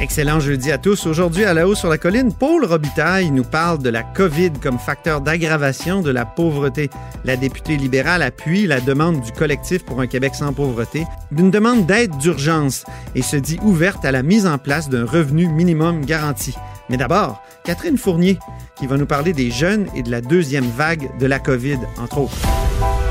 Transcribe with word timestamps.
Excellent 0.00 0.38
jeudi 0.38 0.70
à 0.70 0.78
tous. 0.78 1.06
Aujourd'hui, 1.06 1.44
à 1.44 1.54
la 1.54 1.66
haut 1.66 1.74
sur 1.74 1.88
la 1.88 1.98
colline, 1.98 2.32
Paul 2.32 2.64
Robitaille 2.64 3.32
nous 3.32 3.42
parle 3.42 3.78
de 3.78 3.90
la 3.90 4.04
COVID 4.04 4.52
comme 4.62 4.78
facteur 4.78 5.20
d'aggravation 5.20 6.02
de 6.02 6.10
la 6.12 6.24
pauvreté. 6.24 6.88
La 7.24 7.36
députée 7.36 7.76
libérale 7.76 8.22
appuie 8.22 8.68
la 8.68 8.80
demande 8.80 9.20
du 9.20 9.32
collectif 9.32 9.84
pour 9.84 10.00
un 10.00 10.06
Québec 10.06 10.36
sans 10.36 10.52
pauvreté 10.52 11.04
d'une 11.32 11.50
demande 11.50 11.84
d'aide 11.84 12.16
d'urgence 12.18 12.84
et 13.16 13.22
se 13.22 13.34
dit 13.34 13.58
ouverte 13.62 14.04
à 14.04 14.12
la 14.12 14.22
mise 14.22 14.46
en 14.46 14.56
place 14.56 14.88
d'un 14.88 15.04
revenu 15.04 15.48
minimum 15.48 16.04
garanti. 16.04 16.54
Mais 16.88 16.96
d'abord, 16.96 17.42
Catherine 17.64 17.98
Fournier, 17.98 18.38
qui 18.76 18.86
va 18.86 18.96
nous 18.96 19.06
parler 19.06 19.32
des 19.32 19.50
jeunes 19.50 19.88
et 19.96 20.04
de 20.04 20.12
la 20.12 20.20
deuxième 20.20 20.70
vague 20.76 21.10
de 21.18 21.26
la 21.26 21.40
COVID, 21.40 21.78
entre 22.00 22.18
autres. 22.18 22.38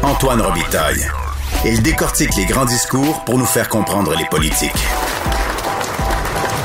Antoine 0.04 0.42
Robitaille. 0.42 1.06
Il 1.66 1.84
décortique 1.84 2.36
les 2.38 2.46
grands 2.46 2.66
discours 2.66 3.26
pour 3.26 3.38
nous 3.38 3.46
faire 3.46 3.68
comprendre 3.68 4.16
les 4.16 4.26
politiques. 4.26 4.72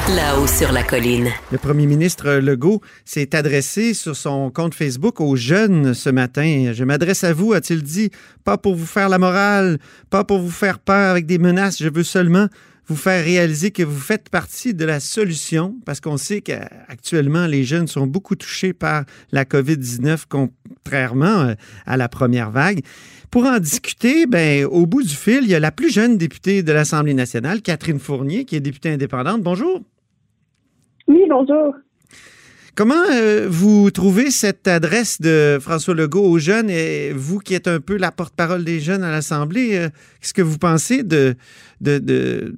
Là-haut 0.08 0.48
sur 0.48 0.72
la 0.72 0.83
colline. 0.83 1.28
Le 1.53 1.58
premier 1.58 1.86
ministre 1.86 2.33
Legault 2.33 2.81
s'est 3.05 3.36
adressé 3.36 3.95
sur 3.95 4.17
son 4.17 4.50
compte 4.50 4.75
Facebook 4.75 5.20
aux 5.20 5.36
jeunes 5.36 5.94
ce 5.94 6.11
matin. 6.11 6.72
Je 6.75 6.83
m'adresse 6.83 7.22
à 7.22 7.33
vous, 7.33 7.53
a-t-il 7.53 7.84
dit, 7.84 8.11
pas 8.42 8.59
pour 8.59 8.75
vous 8.75 8.84
faire 8.84 9.09
la 9.09 9.20
morale, 9.20 9.78
pas 10.11 10.25
pour 10.25 10.41
vous 10.41 10.50
faire 10.50 10.81
peur 10.81 11.12
avec 11.12 11.27
des 11.27 11.39
menaces, 11.39 11.81
je 11.81 11.89
veux 11.89 12.03
seulement 12.03 12.48
vous 12.89 12.97
faire 12.97 13.25
réaliser 13.25 13.70
que 13.70 13.84
vous 13.84 14.00
faites 14.00 14.28
partie 14.28 14.75
de 14.75 14.84
la 14.84 14.98
solution, 14.98 15.77
parce 15.86 16.00
qu'on 16.00 16.16
sait 16.16 16.41
qu'actuellement, 16.41 17.47
les 17.47 17.62
jeunes 17.62 17.87
sont 17.87 18.09
beaucoup 18.09 18.34
touchés 18.34 18.72
par 18.72 19.05
la 19.31 19.44
COVID-19, 19.44 20.25
contrairement 20.28 21.55
à 21.87 21.97
la 21.97 22.09
première 22.09 22.50
vague. 22.50 22.81
Pour 23.31 23.47
en 23.47 23.61
discuter, 23.61 24.27
ben, 24.27 24.64
au 24.64 24.84
bout 24.87 25.05
du 25.05 25.14
fil, 25.14 25.44
il 25.44 25.48
y 25.48 25.55
a 25.55 25.61
la 25.61 25.70
plus 25.70 25.92
jeune 25.92 26.19
députée 26.19 26.64
de 26.64 26.72
l'Assemblée 26.72 27.14
nationale, 27.14 27.62
Catherine 27.62 28.00
Fournier, 28.00 28.44
qui 28.44 28.56
est 28.56 28.61
députée 28.61 28.91
indépendante. 28.91 29.42
Bonjour. 29.42 29.81
Oui, 31.13 31.27
bonjour. 31.29 31.75
Comment 32.75 33.05
euh, 33.13 33.47
vous 33.47 33.91
trouvez 33.91 34.31
cette 34.31 34.67
adresse 34.67 35.21
de 35.21 35.59
François 35.61 35.95
Legault 35.95 36.25
aux 36.25 36.39
jeunes 36.39 36.71
et 36.71 37.13
vous 37.13 37.39
qui 37.39 37.55
êtes 37.55 37.69
un 37.69 37.81
peu 37.81 37.99
la 37.99 38.11
porte-parole 38.11 38.65
des 38.65 38.81
jeunes 38.81 39.05
à 39.05 39.11
l'Assemblée, 39.11 39.77
euh, 39.77 39.89
qu'est-ce 40.21 40.33
que 40.33 40.41
vous 40.41 40.57
pensez 40.57 41.03
de, 41.03 41.35
de, 41.83 41.99
de, 41.99 42.55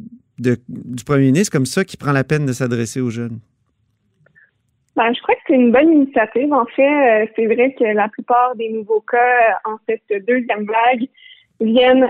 du 0.68 1.02
premier 1.04 1.24
ministre 1.24 1.50
comme 1.50 1.66
ça 1.66 1.84
qui 1.84 1.96
prend 1.96 2.12
la 2.12 2.22
peine 2.22 2.46
de 2.46 2.52
s'adresser 2.52 3.00
aux 3.00 3.10
jeunes? 3.10 3.40
Ben, 4.94 5.12
je 5.12 5.20
crois 5.20 5.34
que 5.34 5.40
c'est 5.48 5.54
une 5.54 5.72
bonne 5.72 5.92
initiative. 5.92 6.52
En 6.52 6.66
fait, 6.66 7.24
euh, 7.24 7.26
c'est 7.34 7.46
vrai 7.46 7.74
que 7.76 7.82
la 7.82 8.06
plupart 8.06 8.54
des 8.54 8.70
nouveaux 8.70 9.02
cas 9.10 9.58
en 9.64 9.78
cette 9.88 10.24
deuxième 10.28 10.64
vague 10.64 11.08
viennent 11.60 12.08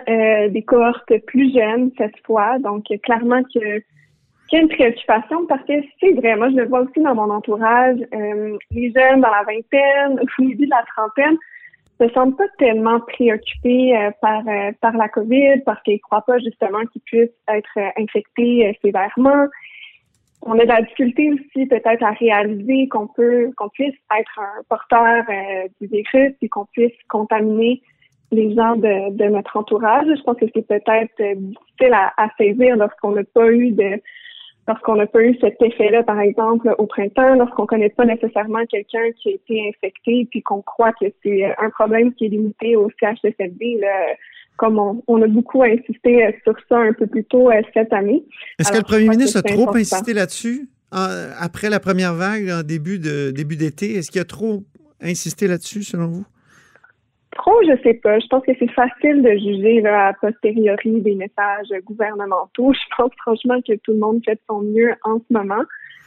des 0.52 0.62
cohortes 0.62 1.12
plus 1.26 1.54
jeunes 1.54 1.90
cette 1.96 2.18
fois. 2.26 2.58
Donc, 2.58 2.84
clairement 3.02 3.42
que 3.44 3.82
une 4.58 4.68
préoccupation 4.68 5.46
parce 5.46 5.62
que 5.64 5.72
c'est 6.00 6.12
vrai, 6.12 6.36
moi 6.36 6.48
je 6.50 6.56
le 6.56 6.66
vois 6.66 6.80
aussi 6.80 7.00
dans 7.00 7.14
mon 7.14 7.30
entourage, 7.30 7.98
euh, 8.14 8.56
les 8.70 8.92
jeunes 8.92 9.20
dans 9.20 9.30
la 9.30 9.42
vingtaine, 9.44 10.20
au 10.20 10.42
début 10.42 10.66
de 10.66 10.70
la 10.70 10.84
trentaine, 10.94 11.36
ne 12.00 12.08
semblent 12.08 12.36
pas 12.36 12.48
tellement 12.58 13.00
préoccupés 13.00 13.96
euh, 13.96 14.10
par 14.20 14.46
euh, 14.46 14.72
par 14.80 14.96
la 14.96 15.08
COVID 15.08 15.62
parce 15.64 15.82
qu'ils 15.82 16.00
croient 16.00 16.24
pas 16.26 16.38
justement 16.38 16.84
qu'ils 16.92 17.02
puissent 17.02 17.30
être 17.48 17.78
infectés 17.96 18.78
sévèrement. 18.82 19.46
On 20.42 20.58
a 20.58 20.62
de 20.62 20.68
la 20.68 20.82
difficulté 20.82 21.30
aussi 21.32 21.66
peut-être 21.66 22.02
à 22.02 22.10
réaliser 22.10 22.88
qu'on 22.88 23.06
peut 23.06 23.50
qu'on 23.56 23.70
puisse 23.70 23.94
être 24.18 24.38
un 24.38 24.62
porteur 24.68 25.24
du 25.80 25.86
virus 25.86 26.34
et 26.42 26.48
qu'on 26.48 26.66
puisse 26.66 26.92
contaminer 27.08 27.80
les 28.30 28.54
gens 28.54 28.76
de, 28.76 29.16
de 29.16 29.24
notre 29.24 29.56
entourage. 29.56 30.06
Je 30.06 30.22
pense 30.22 30.36
que 30.36 30.46
c'est 30.54 30.66
peut-être 30.66 31.36
difficile 31.36 31.94
à, 31.94 32.12
à 32.18 32.28
saisir 32.36 32.76
lorsqu'on 32.76 33.12
n'a 33.12 33.24
pas 33.24 33.50
eu 33.50 33.70
de 33.70 34.00
lorsqu'on 34.66 34.96
n'a 34.96 35.06
pas 35.06 35.22
eu 35.22 35.36
cet 35.40 35.60
effet-là, 35.60 36.02
par 36.02 36.20
exemple, 36.20 36.74
au 36.78 36.86
printemps, 36.86 37.34
lorsqu'on 37.34 37.66
connaît 37.66 37.90
pas 37.90 38.04
nécessairement 38.04 38.64
quelqu'un 38.66 39.10
qui 39.20 39.30
a 39.30 39.32
été 39.32 39.68
infecté, 39.68 40.26
puis 40.30 40.42
qu'on 40.42 40.62
croit 40.62 40.92
que 40.92 41.06
c'est 41.22 41.44
un 41.44 41.70
problème 41.70 42.14
qui 42.14 42.26
est 42.26 42.28
limité 42.28 42.76
au 42.76 42.90
CHSLD, 43.00 43.78
là, 43.80 44.14
comme 44.56 44.78
on, 45.06 45.22
a 45.22 45.26
beaucoup 45.26 45.62
insisté 45.62 46.40
sur 46.44 46.54
ça 46.68 46.78
un 46.78 46.92
peu 46.92 47.06
plus 47.06 47.24
tôt 47.24 47.50
euh, 47.50 47.60
cette 47.74 47.92
année. 47.92 48.22
Est-ce 48.58 48.70
que 48.70 48.78
le 48.78 48.84
premier 48.84 49.08
ministre 49.08 49.38
a 49.38 49.42
trop 49.42 49.74
insisté 49.74 50.12
là-dessus 50.14 50.68
après 50.92 51.70
la 51.70 51.80
première 51.80 52.14
vague, 52.14 52.48
en 52.50 52.62
début 52.62 53.00
de 53.00 53.32
début 53.32 53.56
d'été? 53.56 53.94
Est-ce 53.96 54.12
qu'il 54.12 54.20
a 54.20 54.24
trop 54.24 54.62
insisté 55.00 55.48
là-dessus, 55.48 55.82
selon 55.82 56.06
vous? 56.06 56.24
Trop, 57.34 57.54
je 57.62 57.76
sais 57.82 57.94
pas. 57.94 58.18
Je 58.20 58.26
pense 58.28 58.44
que 58.44 58.52
c'est 58.58 58.70
facile 58.70 59.22
de 59.22 59.30
juger 59.30 59.84
a 59.86 60.12
posteriori 60.20 61.00
des 61.00 61.14
messages 61.14 61.68
gouvernementaux. 61.84 62.72
Je 62.72 62.96
pense 62.96 63.10
franchement 63.18 63.60
que 63.66 63.74
tout 63.82 63.92
le 63.92 63.98
monde 63.98 64.20
fait 64.24 64.34
de 64.34 64.40
son 64.48 64.60
mieux 64.60 64.94
en 65.02 65.18
ce 65.18 65.32
moment. 65.32 65.62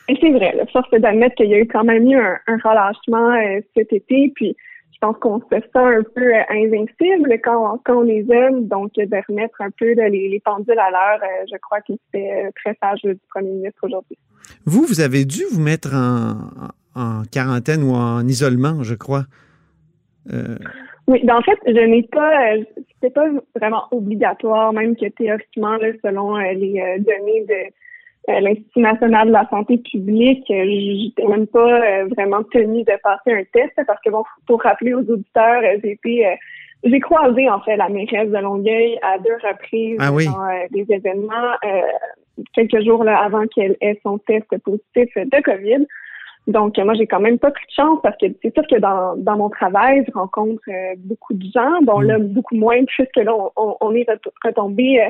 Et 0.10 0.18
c'est 0.22 0.32
vrai, 0.32 0.56
là, 0.56 0.66
force 0.72 0.90
d'admettre 0.92 1.36
qu'il 1.36 1.50
y 1.50 1.54
a 1.54 1.60
eu 1.60 1.68
quand 1.68 1.84
même 1.84 2.10
eu 2.10 2.16
un, 2.16 2.58
relâchement 2.64 3.32
euh, 3.32 3.60
cet 3.76 3.92
été, 3.92 4.32
puis 4.36 4.56
je 4.94 4.98
pense 5.02 5.18
qu'on 5.18 5.40
se 5.40 5.46
sent 5.50 5.68
un 5.76 6.04
peu 6.16 6.34
euh, 6.34 6.44
invincible 6.50 7.42
quand, 7.44 7.82
on 7.90 8.08
est 8.08 8.26
jeune, 8.26 8.70
donc 8.70 8.94
de 8.94 9.28
remettre 9.28 9.60
un 9.60 9.70
peu 9.78 9.92
les, 9.92 10.42
pendules 10.46 10.80
à 10.80 10.90
l'heure, 10.90 11.20
euh, 11.22 11.46
je 11.52 11.58
crois 11.58 11.82
que 11.82 11.94
c'est 12.14 12.52
très 12.56 12.78
sage 12.82 13.02
du 13.04 13.20
premier 13.30 13.52
ministre 13.52 13.80
aujourd'hui. 13.84 14.18
Vous, 14.66 14.84
vous 14.84 15.02
avez 15.02 15.26
dû 15.26 15.44
vous 15.52 15.62
mettre 15.62 15.94
en 15.94 17.24
quarantaine 17.30 17.84
ou 17.84 17.94
en 17.94 18.26
isolement, 18.26 18.84
je 18.84 18.96
crois. 18.96 19.26
Oui, 21.08 21.22
ben 21.24 21.38
en 21.38 21.42
fait, 21.42 21.58
je 21.66 21.86
n'ai 21.86 22.04
pas, 22.04 22.54
euh, 22.54 22.64
c'était 22.96 23.14
pas 23.14 23.28
vraiment 23.56 23.86
obligatoire, 23.92 24.74
même 24.74 24.96
que 24.98 25.06
théoriquement, 25.06 25.78
là, 25.78 25.88
selon 26.04 26.38
euh, 26.38 26.52
les 26.52 26.82
euh, 26.82 26.98
données 27.00 27.46
de 27.48 27.72
l'Institut 28.30 28.82
national 28.82 29.30
de 29.30 29.34
la 29.34 29.48
santé 29.50 29.78
publique, 29.78 30.44
j'étais 30.50 31.26
même 31.30 31.48
pas 31.48 32.04
vraiment 32.08 32.44
tenue 32.52 32.84
de 32.84 32.92
passer 33.02 33.32
un 33.32 33.44
test 33.54 33.72
parce 33.88 34.02
que 34.04 34.10
bon, 34.10 34.26
pour 34.46 34.62
rappeler 34.62 34.94
aux 34.94 35.10
auditeurs, 35.10 35.62
j'ai 35.82 35.92
été, 35.92 36.36
j'ai 36.84 37.00
croisé 37.00 37.50
en 37.50 37.62
fait 37.62 37.78
la 37.78 37.88
mairesse 37.88 38.30
de 38.30 38.38
Longueuil 38.38 39.00
à 39.02 39.18
deux 39.20 39.38
reprises 39.48 39.96
ah 40.02 40.12
dans 40.12 40.68
des 40.72 40.94
événements 40.94 41.54
quelques 42.52 42.84
jours 42.84 43.06
là, 43.06 43.18
avant 43.24 43.48
qu'elle 43.48 43.78
ait 43.80 43.98
son 44.04 44.18
test 44.18 44.46
positif 44.58 45.10
de 45.16 45.42
COVID. 45.42 45.88
Donc, 46.48 46.78
moi, 46.78 46.94
j'ai 46.94 47.08
quand 47.08 47.20
même 47.20 47.40
pas 47.40 47.52
pris 47.52 47.66
de 47.66 47.74
chance 47.74 48.00
parce 48.02 48.16
que 48.18 48.28
c'est 48.42 48.54
sûr 48.54 48.64
que 48.72 48.80
dans, 48.80 49.18
dans 49.18 49.36
mon 49.36 49.50
travail, 49.50 50.06
je 50.08 50.14
rencontre 50.14 50.62
euh, 50.70 50.96
beaucoup 50.98 51.34
de 51.34 51.46
gens. 51.54 51.82
Bon, 51.84 52.00
là, 52.00 52.18
mm. 52.18 52.28
beaucoup 52.30 52.56
moins, 52.56 52.84
puisque 52.86 53.18
là, 53.18 53.34
on, 53.58 53.76
on 53.82 53.94
est 53.94 54.08
retombé 54.44 55.02
euh, 55.02 55.10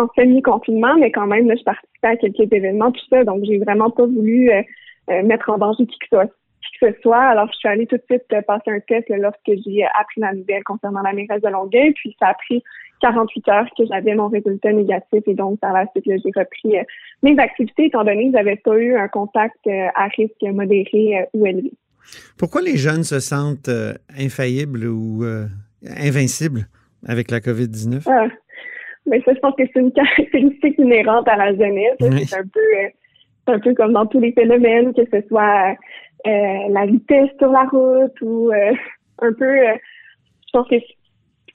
en 0.00 0.06
semi-confinement, 0.14 0.96
mais 0.98 1.10
quand 1.10 1.26
même, 1.26 1.48
là, 1.48 1.56
je 1.56 1.64
participais 1.64 2.08
à 2.08 2.16
quelques 2.16 2.52
événements, 2.52 2.92
tout 2.92 3.04
ça. 3.10 3.24
Donc, 3.24 3.42
j'ai 3.44 3.58
vraiment 3.58 3.90
pas 3.90 4.06
voulu 4.06 4.50
euh, 4.50 5.22
mettre 5.24 5.50
en 5.50 5.58
danger 5.58 5.86
qui 5.86 5.98
que, 5.98 6.06
soit, 6.08 6.26
qui 6.26 6.78
que 6.80 6.92
ce 6.92 7.00
soit. 7.00 7.18
Alors, 7.18 7.48
je 7.48 7.58
suis 7.58 7.68
allée 7.68 7.86
tout 7.86 7.96
de 7.96 8.04
suite 8.08 8.46
passer 8.46 8.70
un 8.70 8.80
test 8.80 9.08
lorsque 9.08 9.50
j'ai 9.64 9.84
appris 9.98 10.20
la 10.20 10.34
nouvelle 10.34 10.62
concernant 10.62 11.02
la 11.02 11.14
mairesse 11.14 11.42
de 11.42 11.48
Longueuil. 11.48 11.92
Puis, 11.94 12.14
ça 12.20 12.28
a 12.28 12.34
pris 12.34 12.62
48 13.00 13.48
heures 13.48 13.66
que 13.76 13.84
j'avais 13.86 14.14
mon 14.14 14.28
résultat 14.28 14.72
négatif 14.72 15.22
et 15.26 15.34
donc 15.34 15.60
par 15.60 15.72
la 15.72 15.86
suite, 15.90 16.04
j'ai 16.06 16.30
repris 16.34 16.78
euh, 16.78 16.82
mes 17.22 17.38
activités 17.38 17.86
étant 17.86 18.04
donné 18.04 18.30
que 18.30 18.36
j'avais 18.36 18.56
pas 18.56 18.76
eu 18.76 18.96
un 18.96 19.08
contact 19.08 19.58
euh, 19.66 19.86
à 19.94 20.06
risque 20.08 20.42
modéré 20.42 21.18
euh, 21.18 21.24
ou 21.34 21.46
élevé. 21.46 21.72
Pourquoi 22.38 22.62
les 22.62 22.76
jeunes 22.76 23.02
se 23.02 23.18
sentent 23.18 23.70
infaillibles 24.16 24.86
ou 24.86 25.24
invincibles 25.84 26.68
avec 27.04 27.32
la 27.32 27.40
COVID-19? 27.40 28.04
Ah, 28.06 28.28
mais 29.06 29.20
ça, 29.22 29.34
je 29.34 29.40
pense 29.40 29.54
que 29.56 29.64
c'est 29.72 29.80
une 29.80 29.90
caractéristique 29.92 30.78
inhérente 30.78 31.26
à 31.26 31.36
la 31.36 31.50
jeunesse. 31.50 31.96
C'est 31.98 32.36
un 32.36 32.44
peu 32.44 32.60
un 33.48 33.58
peu 33.58 33.74
comme 33.74 33.92
dans 33.92 34.06
tous 34.06 34.20
les 34.20 34.30
phénomènes, 34.30 34.94
que 34.94 35.02
ce 35.12 35.26
soit 35.26 35.76
la 36.24 36.86
vitesse 36.86 37.30
sur 37.40 37.50
la 37.50 37.64
route 37.64 38.20
ou 38.22 38.52
un 38.52 39.32
peu 39.32 39.56
je 40.46 40.50
pense 40.52 40.68
que 40.68 40.76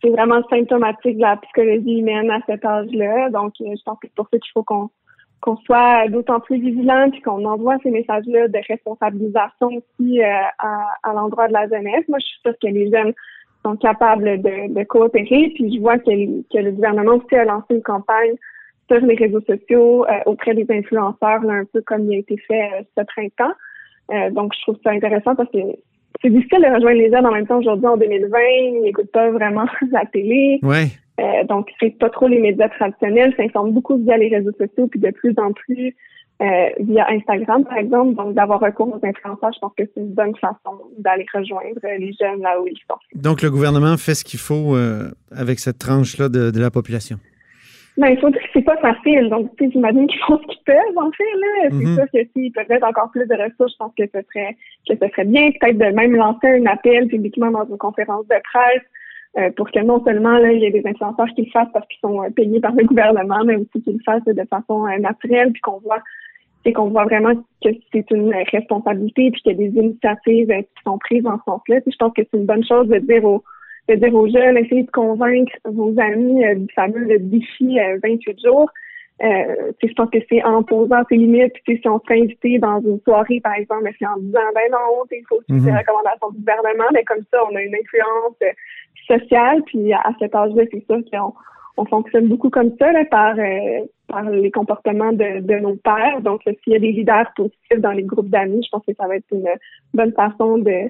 c'est 0.01 0.09
vraiment 0.09 0.41
symptomatique 0.49 1.17
de 1.17 1.21
la 1.21 1.37
psychologie 1.37 1.99
humaine 1.99 2.31
à 2.31 2.39
cet 2.47 2.65
âge-là. 2.65 3.29
Donc, 3.29 3.53
euh, 3.61 3.73
je 3.77 3.83
pense 3.83 3.99
que 3.99 4.07
c'est 4.07 4.15
pour 4.15 4.27
ça 4.31 4.39
qu'il 4.39 4.51
faut 4.51 4.63
qu'on 4.63 4.89
qu'on 5.41 5.57
soit 5.57 6.07
d'autant 6.07 6.39
plus 6.39 6.59
vigilant 6.59 7.09
puis 7.09 7.19
qu'on 7.21 7.43
envoie 7.45 7.75
ces 7.81 7.89
messages-là 7.89 8.47
de 8.47 8.59
responsabilisation 8.67 9.69
aussi 9.69 10.21
euh, 10.21 10.27
à, 10.59 10.85
à 11.01 11.13
l'endroit 11.13 11.47
de 11.47 11.53
la 11.53 11.67
jeunesse. 11.67 12.07
Moi, 12.07 12.19
je 12.19 12.27
suis 12.27 12.39
sûre 12.45 12.53
que 12.61 12.67
les 12.67 12.91
jeunes 12.91 13.13
sont 13.65 13.75
capables 13.75 14.39
de, 14.41 14.71
de 14.71 14.83
coopérer. 14.83 15.51
Puis 15.55 15.75
je 15.75 15.81
vois 15.81 15.97
que, 15.97 16.41
que, 16.43 16.57
le 16.59 16.71
gouvernement 16.71 17.15
aussi 17.15 17.35
a 17.35 17.45
lancé 17.45 17.65
une 17.71 17.81
campagne 17.81 18.35
sur 18.87 18.99
les 19.01 19.15
réseaux 19.15 19.41
sociaux 19.41 20.05
euh, 20.05 20.19
auprès 20.27 20.53
des 20.53 20.65
influenceurs, 20.69 21.41
là, 21.41 21.53
un 21.53 21.65
peu 21.65 21.81
comme 21.81 22.05
il 22.11 22.17
a 22.17 22.19
été 22.19 22.37
fait 22.37 22.69
euh, 22.73 22.83
ce 22.95 23.03
printemps. 23.03 23.53
donc, 24.31 24.53
je 24.55 24.61
trouve 24.61 24.77
ça 24.83 24.91
intéressant 24.91 25.35
parce 25.35 25.49
que 25.49 25.57
c'est 26.21 26.29
difficile 26.29 26.61
de 26.61 26.73
rejoindre 26.73 26.97
les 26.97 27.11
jeunes 27.11 27.25
en 27.25 27.31
même 27.31 27.47
temps 27.47 27.59
aujourd'hui 27.59 27.87
en 27.87 27.97
2020. 27.97 28.37
Ils 28.39 28.81
n'écoutent 28.83 29.11
pas 29.11 29.31
vraiment 29.31 29.65
la 29.91 30.05
télé. 30.05 30.59
Ouais. 30.63 30.87
Euh, 31.19 31.43
donc, 31.45 31.69
c'est 31.79 31.97
pas 31.97 32.09
trop 32.09 32.27
les 32.27 32.39
médias 32.39 32.69
traditionnels, 32.69 33.33
s'informent 33.37 33.73
beaucoup 33.73 33.97
via 33.97 34.17
les 34.17 34.29
réseaux 34.29 34.51
sociaux, 34.57 34.87
puis 34.87 34.99
de 34.99 35.11
plus 35.11 35.33
en 35.37 35.51
plus 35.51 35.95
euh, 36.41 36.69
via 36.79 37.07
Instagram, 37.09 37.63
par 37.65 37.77
exemple. 37.77 38.15
Donc, 38.15 38.33
d'avoir 38.33 38.59
recours 38.59 38.87
aux 38.87 39.05
influenceurs, 39.05 39.51
je 39.53 39.59
pense 39.59 39.73
que 39.77 39.83
c'est 39.93 40.01
une 40.01 40.13
bonne 40.13 40.35
façon 40.37 40.79
d'aller 40.97 41.25
rejoindre 41.33 41.79
les 41.83 42.13
jeunes 42.19 42.41
là 42.41 42.59
où 42.59 42.67
ils 42.67 42.79
sont. 42.89 42.97
Donc, 43.13 43.43
le 43.43 43.51
gouvernement 43.51 43.95
fait 43.97 44.15
ce 44.15 44.23
qu'il 44.23 44.39
faut 44.39 44.75
euh, 44.75 45.11
avec 45.31 45.59
cette 45.59 45.77
tranche-là 45.77 46.29
de, 46.29 46.59
la 46.59 46.71
population. 46.71 47.17
Ben, 47.97 48.07
il 48.07 48.19
faut 48.19 48.29
dire 48.29 48.41
que 48.41 48.47
c'est 48.53 48.61
pas 48.61 48.77
facile. 48.77 49.29
Donc, 49.29 49.55
tu 49.57 49.65
sais, 49.65 49.71
j'imagine 49.71 50.07
qu'ils 50.07 50.19
font 50.21 50.39
ce 50.39 50.47
qu'ils 50.47 50.63
peuvent, 50.65 50.97
en 50.97 51.11
fait, 51.11 51.23
là. 51.23 51.47
C'est 51.63 51.75
mm-hmm. 51.75 51.95
sûr 51.95 52.05
que 52.13 52.29
s'ils 52.31 52.51
peuvent 52.51 52.69
mettre 52.69 52.87
encore 52.87 53.11
plus 53.11 53.27
de 53.27 53.35
ressources, 53.35 53.73
je 53.73 53.77
pense 53.77 53.93
que 53.97 54.05
ce 54.05 54.21
serait, 54.29 54.55
que 54.87 54.95
ce 54.95 55.07
serait 55.09 55.25
bien. 55.25 55.51
Peut-être 55.59 55.77
de 55.77 55.95
même 55.95 56.15
lancer 56.15 56.47
un 56.47 56.65
appel 56.67 57.07
publiquement 57.07 57.51
dans 57.51 57.65
une 57.65 57.77
conférence 57.77 58.25
de 58.27 58.35
presse 58.51 58.83
euh, 59.37 59.49
pour 59.55 59.71
que 59.71 59.79
non 59.79 60.03
seulement 60.03 60.37
là, 60.37 60.51
il 60.51 60.59
y 60.59 60.65
ait 60.65 60.71
des 60.71 60.85
influenceurs 60.85 61.27
qui 61.35 61.43
le 61.43 61.51
fassent 61.51 61.71
parce 61.73 61.87
qu'ils 61.87 61.99
sont 62.01 62.21
euh, 62.23 62.29
payés 62.29 62.59
par 62.59 62.73
le 62.73 62.83
gouvernement, 62.85 63.43
mais 63.45 63.55
aussi 63.55 63.81
qu'ils 63.81 63.93
le 63.93 64.03
fassent 64.05 64.25
de 64.25 64.43
façon 64.49 64.87
euh, 64.87 64.97
naturelle, 64.97 65.51
puis 65.51 65.61
qu'on 65.61 65.79
voit 65.79 66.01
c'est 66.63 66.73
qu'on 66.73 66.89
voit 66.89 67.05
vraiment 67.05 67.33
que 67.63 67.69
c'est 67.91 68.11
une 68.11 68.31
responsabilité 68.51 69.31
puis 69.31 69.41
qu'il 69.41 69.51
y 69.51 69.55
a 69.55 69.57
des 69.57 69.79
initiatives 69.79 70.47
qui 70.47 70.83
sont 70.85 70.99
prises 70.99 71.25
en 71.25 71.39
ce 71.39 71.43
sens-là. 71.45 71.79
Je 71.87 71.95
pense 71.97 72.13
que 72.13 72.21
c'est 72.21 72.37
une 72.37 72.45
bonne 72.45 72.63
chose 72.63 72.87
de 72.87 72.99
dire 72.99 73.25
aux 73.25 73.43
de 73.95 73.99
dire 73.99 74.15
aux 74.15 74.27
jeunes, 74.27 74.57
essayez 74.57 74.83
de 74.83 74.91
convaincre 74.91 75.53
vos 75.65 75.93
amis 75.99 76.43
du 76.55 76.67
fameux 76.73 77.19
défi 77.19 77.77
28 78.03 78.39
jours. 78.43 78.69
Euh, 79.23 79.71
je 79.83 79.93
pense 79.93 80.09
que 80.09 80.17
c'est 80.29 80.43
en 80.43 80.63
posant 80.63 81.03
ses 81.07 81.15
limites, 81.15 81.53
puis 81.63 81.77
si 81.79 81.87
on 81.87 81.99
se 81.99 82.05
fait 82.07 82.19
inviter 82.19 82.57
dans 82.57 82.81
une 82.81 82.99
soirée, 83.01 83.39
par 83.39 83.53
exemple, 83.53 83.83
mais 83.83 83.93
c'est 83.99 84.07
en 84.07 84.17
disant 84.17 84.39
ben 84.55 84.71
non, 84.71 85.05
il 85.11 85.23
faut 85.29 85.41
suivre 85.43 85.65
les 85.67 85.77
recommandations 85.77 86.31
du 86.31 86.39
gouvernement, 86.39 86.89
mais 86.91 87.03
comme 87.03 87.23
ça, 87.31 87.37
on 87.51 87.55
a 87.55 87.61
une 87.61 87.75
influence 87.75 88.35
social 89.07 89.61
Puis 89.65 89.93
à 89.93 90.11
cet 90.19 90.33
âge-là, 90.33 90.63
c'est 90.71 90.83
sûr 90.85 91.01
qu'on 91.11 91.33
on 91.77 91.85
fonctionne 91.85 92.29
beaucoup 92.29 92.49
comme 92.49 92.75
ça 92.79 92.91
là, 92.91 93.05
par, 93.05 93.35
euh, 93.37 93.85
par 94.07 94.23
les 94.29 94.49
comportements 94.49 95.13
de, 95.13 95.39
de 95.41 95.55
nos 95.59 95.75
pères. 95.75 96.21
Donc, 96.21 96.41
s'il 96.43 96.73
y 96.73 96.75
a 96.75 96.79
des 96.79 96.91
leaders 96.91 97.31
positifs 97.35 97.79
dans 97.79 97.91
les 97.91 98.03
groupes 98.03 98.29
d'amis, 98.29 98.63
je 98.63 98.69
pense 98.69 98.85
que 98.85 98.93
ça 98.99 99.07
va 99.07 99.17
être 99.17 99.25
une 99.31 99.47
bonne 99.93 100.13
façon 100.13 100.57
de, 100.57 100.89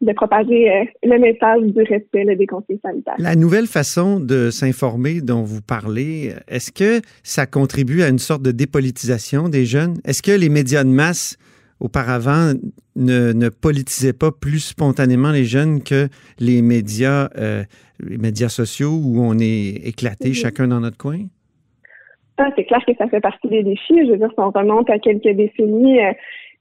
de 0.00 0.12
propager 0.12 0.70
euh, 0.70 0.84
le 1.04 1.18
message 1.18 1.62
du 1.62 1.82
respect 1.82 2.24
des 2.24 2.46
conseils 2.46 2.78
sanitaires. 2.82 3.14
La 3.18 3.34
nouvelle 3.34 3.66
façon 3.66 4.20
de 4.20 4.50
s'informer 4.50 5.20
dont 5.22 5.42
vous 5.42 5.62
parlez, 5.62 6.32
est-ce 6.48 6.70
que 6.70 7.00
ça 7.22 7.46
contribue 7.46 8.02
à 8.02 8.08
une 8.08 8.18
sorte 8.18 8.42
de 8.42 8.52
dépolitisation 8.52 9.48
des 9.48 9.64
jeunes? 9.64 9.94
Est-ce 10.04 10.22
que 10.22 10.32
les 10.32 10.50
médias 10.50 10.84
de 10.84 10.90
masse 10.90 11.38
auparavant 11.80 12.52
ne, 12.94 13.32
ne 13.32 13.48
politisait 13.48 14.12
pas 14.12 14.30
plus 14.32 14.60
spontanément 14.60 15.30
les 15.30 15.44
jeunes 15.44 15.82
que 15.82 16.08
les 16.38 16.62
médias, 16.62 17.28
euh, 17.36 17.64
les 18.00 18.18
médias 18.18 18.48
sociaux 18.48 18.98
où 19.02 19.20
on 19.20 19.38
est 19.38 19.86
éclaté 19.86 20.32
chacun 20.32 20.68
dans 20.68 20.80
notre 20.80 20.98
coin? 20.98 21.18
Ah, 22.38 22.50
c'est 22.54 22.64
clair 22.64 22.84
que 22.86 22.92
ça 22.98 23.08
fait 23.08 23.20
partie 23.20 23.48
des 23.48 23.62
défis. 23.62 24.06
Je 24.06 24.12
veux 24.12 24.18
dire, 24.18 24.28
si 24.28 24.38
on 24.38 24.50
remonte 24.50 24.90
à 24.90 24.98
quelques 24.98 25.34
décennies, 25.34 26.00
euh, 26.00 26.12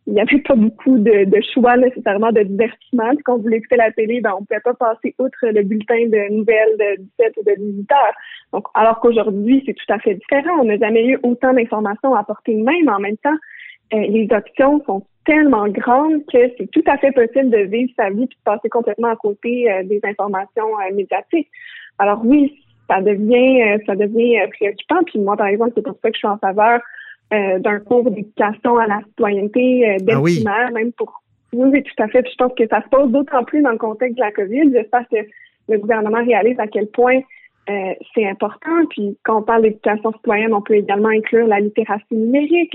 il 0.08 0.14
n'y 0.14 0.22
avait 0.22 0.40
pas 0.40 0.56
beaucoup 0.56 1.00
de, 1.00 1.26
de, 1.26 1.42
choix 1.54 1.78
nécessairement 1.78 2.32
de 2.32 2.42
divertissement. 2.42 3.12
Quand 3.24 3.36
on 3.36 3.40
voulait 3.40 3.58
écouter 3.58 3.78
la 3.78 3.92
télé, 3.92 4.22
ben, 4.22 4.34
on 4.38 4.42
ne 4.42 4.46
pouvait 4.46 4.60
pas 4.60 4.76
passer 4.76 5.16
outre 5.18 5.40
le 5.42 5.64
bulletin 5.64 6.06
de 6.08 6.32
nouvelles 6.32 6.78
de 6.78 7.02
17 7.20 7.34
ou 7.38 7.44
de 7.44 7.56
18 7.72 7.92
heures. 7.92 8.14
Donc, 8.54 8.68
alors 8.76 9.00
qu'aujourd'hui, 9.00 9.64
c'est 9.66 9.74
tout 9.74 9.92
à 9.92 9.98
fait 9.98 10.14
différent. 10.14 10.60
On 10.62 10.66
n'a 10.66 10.78
jamais 10.78 11.08
eu 11.08 11.18
autant 11.24 11.54
d'informations 11.54 12.14
à 12.14 12.24
porter 12.24 12.54
même. 12.54 12.88
En 12.88 13.00
même 13.00 13.18
temps, 13.18 13.38
euh, 13.94 14.00
les 14.08 14.28
options 14.32 14.84
sont 14.86 15.06
tellement 15.26 15.68
grandes 15.70 16.24
que 16.32 16.38
c'est 16.58 16.70
tout 16.72 16.84
à 16.86 16.98
fait 16.98 17.12
possible 17.12 17.50
de 17.50 17.64
vivre 17.64 17.92
sa 17.98 18.12
vie 18.12 18.24
et 18.24 18.28
de 18.28 18.36
passer 18.44 18.70
complètement 18.70 19.10
à 19.10 19.16
côté 19.16 19.72
euh, 19.72 19.84
des 19.84 20.00
informations 20.04 20.80
euh, 20.82 20.94
médiatiques. 20.94 21.50
Alors 21.98 22.22
oui, 22.24 22.54
ça 22.88 23.02
devient 23.02 23.80
ça 23.88 23.96
devient 23.96 24.38
préoccupant. 24.52 25.04
Puis 25.08 25.18
moi, 25.18 25.36
par 25.36 25.48
exemple, 25.48 25.72
c'est 25.76 25.82
pour 25.82 25.98
ça 26.00 26.10
que 26.10 26.16
je 26.16 26.20
suis 26.20 26.28
en 26.28 26.38
faveur 26.38 26.80
d'un 27.32 27.80
cours 27.80 28.10
d'éducation 28.10 28.78
à 28.78 28.88
la 28.88 29.02
citoyenneté 29.08 29.98
dès 30.02 30.14
ah 30.14 30.72
même 30.72 30.92
pour 30.94 31.22
oui, 31.54 31.84
tout 31.84 32.04
à 32.04 32.08
fait. 32.08 32.22
Puis 32.22 32.32
je 32.34 32.38
pense 32.38 32.54
que 32.58 32.68
ça 32.68 32.82
se 32.82 32.90
pose 32.90 33.12
d'autant 33.12 33.44
plus 33.44 33.62
dans 33.62 33.72
le 33.72 33.78
contexte 33.78 34.18
de 34.18 34.22
la 34.22 34.32
COVID. 34.32 34.72
J'espère 34.74 35.08
que 35.10 35.18
le 35.70 35.78
gouvernement 35.78 36.24
réalise 36.24 36.60
à 36.60 36.68
quel 36.68 36.88
point 36.88 37.22
euh, 37.68 37.94
c'est 38.14 38.28
important. 38.28 38.86
Puis 38.92 39.18
quand 39.24 39.40
on 39.40 39.42
parle 39.42 39.64
d'éducation 39.64 40.12
citoyenne, 40.14 40.54
on 40.54 40.62
peut 40.62 40.76
également 40.76 41.10
inclure 41.10 41.48
la 41.48 41.60
littératie 41.60 42.06
numérique, 42.12 42.74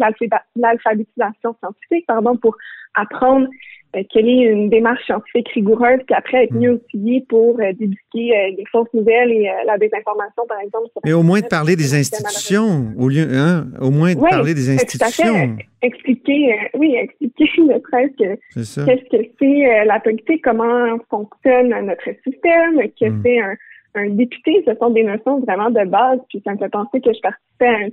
l'alphabétisation 0.56 1.54
scientifique, 1.60 2.06
pardon, 2.08 2.37
pour 2.37 2.56
apprendre 2.94 3.46
euh, 3.94 4.02
quelle 4.12 4.28
est 4.28 4.42
une 4.50 4.69
démarche 4.69 5.04
scientifique 5.04 5.48
rigoureuse, 5.50 6.00
puis 6.06 6.14
après 6.14 6.44
être 6.44 6.54
mieux 6.54 6.72
outillé 6.72 7.25
pour 7.28 7.60
euh, 7.60 7.72
débusquer 7.72 8.54
les 8.56 8.64
fausses 8.72 8.92
nouvelles 8.92 9.31
et 9.31 9.48
la 9.64 9.78
désinformation, 9.78 10.44
par 10.48 10.58
exemple. 10.60 10.88
Mais 11.04 11.12
au 11.12 11.22
moins 11.22 11.40
de 11.40 11.46
parler 11.46 11.76
des 11.76 11.94
institutions, 11.94 12.92
au 12.98 13.08
lieu, 13.08 13.28
hein, 13.31 13.66
au 13.81 13.90
moins 13.90 14.14
de 14.14 14.20
parler 14.20 14.54
des 14.54 14.70
institutions. 14.70 15.56
Expliquer, 15.82 16.56
oui, 16.75 16.96
expliquer 16.96 17.44
ne 17.62 17.78
serait-ce 17.78 18.84
qu'est-ce 18.84 19.16
que 19.16 19.31
c'est 19.38 19.84
la 19.84 20.00
politique, 20.00 20.42
comment 20.42 20.98
fonctionne 21.08 21.69
notre 21.69 22.10
système, 22.25 22.76
que 22.98 23.08
hmm. 23.08 23.22
c'est 23.25 23.40
un 23.40 23.54
un 23.94 24.10
député, 24.10 24.62
ce 24.66 24.75
sont 24.76 24.90
des 24.90 25.02
notions 25.02 25.40
vraiment 25.40 25.70
de 25.70 25.84
base. 25.84 26.20
Puis 26.28 26.42
ça 26.44 26.52
me 26.52 26.58
fait 26.58 26.69
penser 26.69 27.00
que 27.00 27.12
je 27.12 27.20
participais 27.20 27.90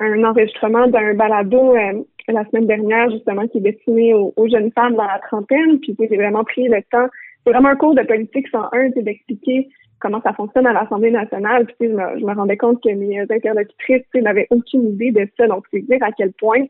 à 0.00 0.04
un, 0.04 0.24
enregistrement 0.24 0.86
d'un 0.86 1.14
balado 1.14 1.74
euh, 1.76 2.02
la 2.28 2.44
semaine 2.46 2.66
dernière, 2.66 3.10
justement, 3.10 3.46
qui 3.48 3.58
est 3.58 3.62
destiné 3.62 4.14
aux, 4.14 4.48
jeunes 4.50 4.70
femmes 4.72 4.94
dans 4.94 5.04
la 5.04 5.18
trentaine. 5.26 5.80
Puis 5.80 5.96
j'ai 5.98 6.16
vraiment 6.16 6.44
pris 6.44 6.68
le 6.68 6.82
temps. 6.90 7.08
C'est 7.44 7.52
vraiment 7.52 7.70
un 7.70 7.76
cours 7.76 7.94
de 7.94 8.02
politique 8.02 8.48
101, 8.48 8.90
c'est 8.94 9.02
d'expliquer 9.02 9.68
comment 10.00 10.20
ça 10.22 10.32
fonctionne 10.32 10.66
à 10.66 10.72
l'Assemblée 10.72 11.10
nationale. 11.10 11.66
Puis 11.66 11.88
je 11.88 11.94
me, 11.94 12.20
je 12.20 12.24
me 12.24 12.34
rendais 12.34 12.56
compte 12.56 12.82
que 12.82 12.90
mes 12.90 13.20
interlocutrices 13.20 14.04
n'avaient 14.14 14.46
aucune 14.50 14.90
idée 14.90 15.10
de 15.10 15.26
ça. 15.36 15.46
Donc, 15.46 15.64
c'est 15.72 15.80
dire 15.80 16.02
à 16.02 16.12
quel 16.12 16.32
point 16.32 16.62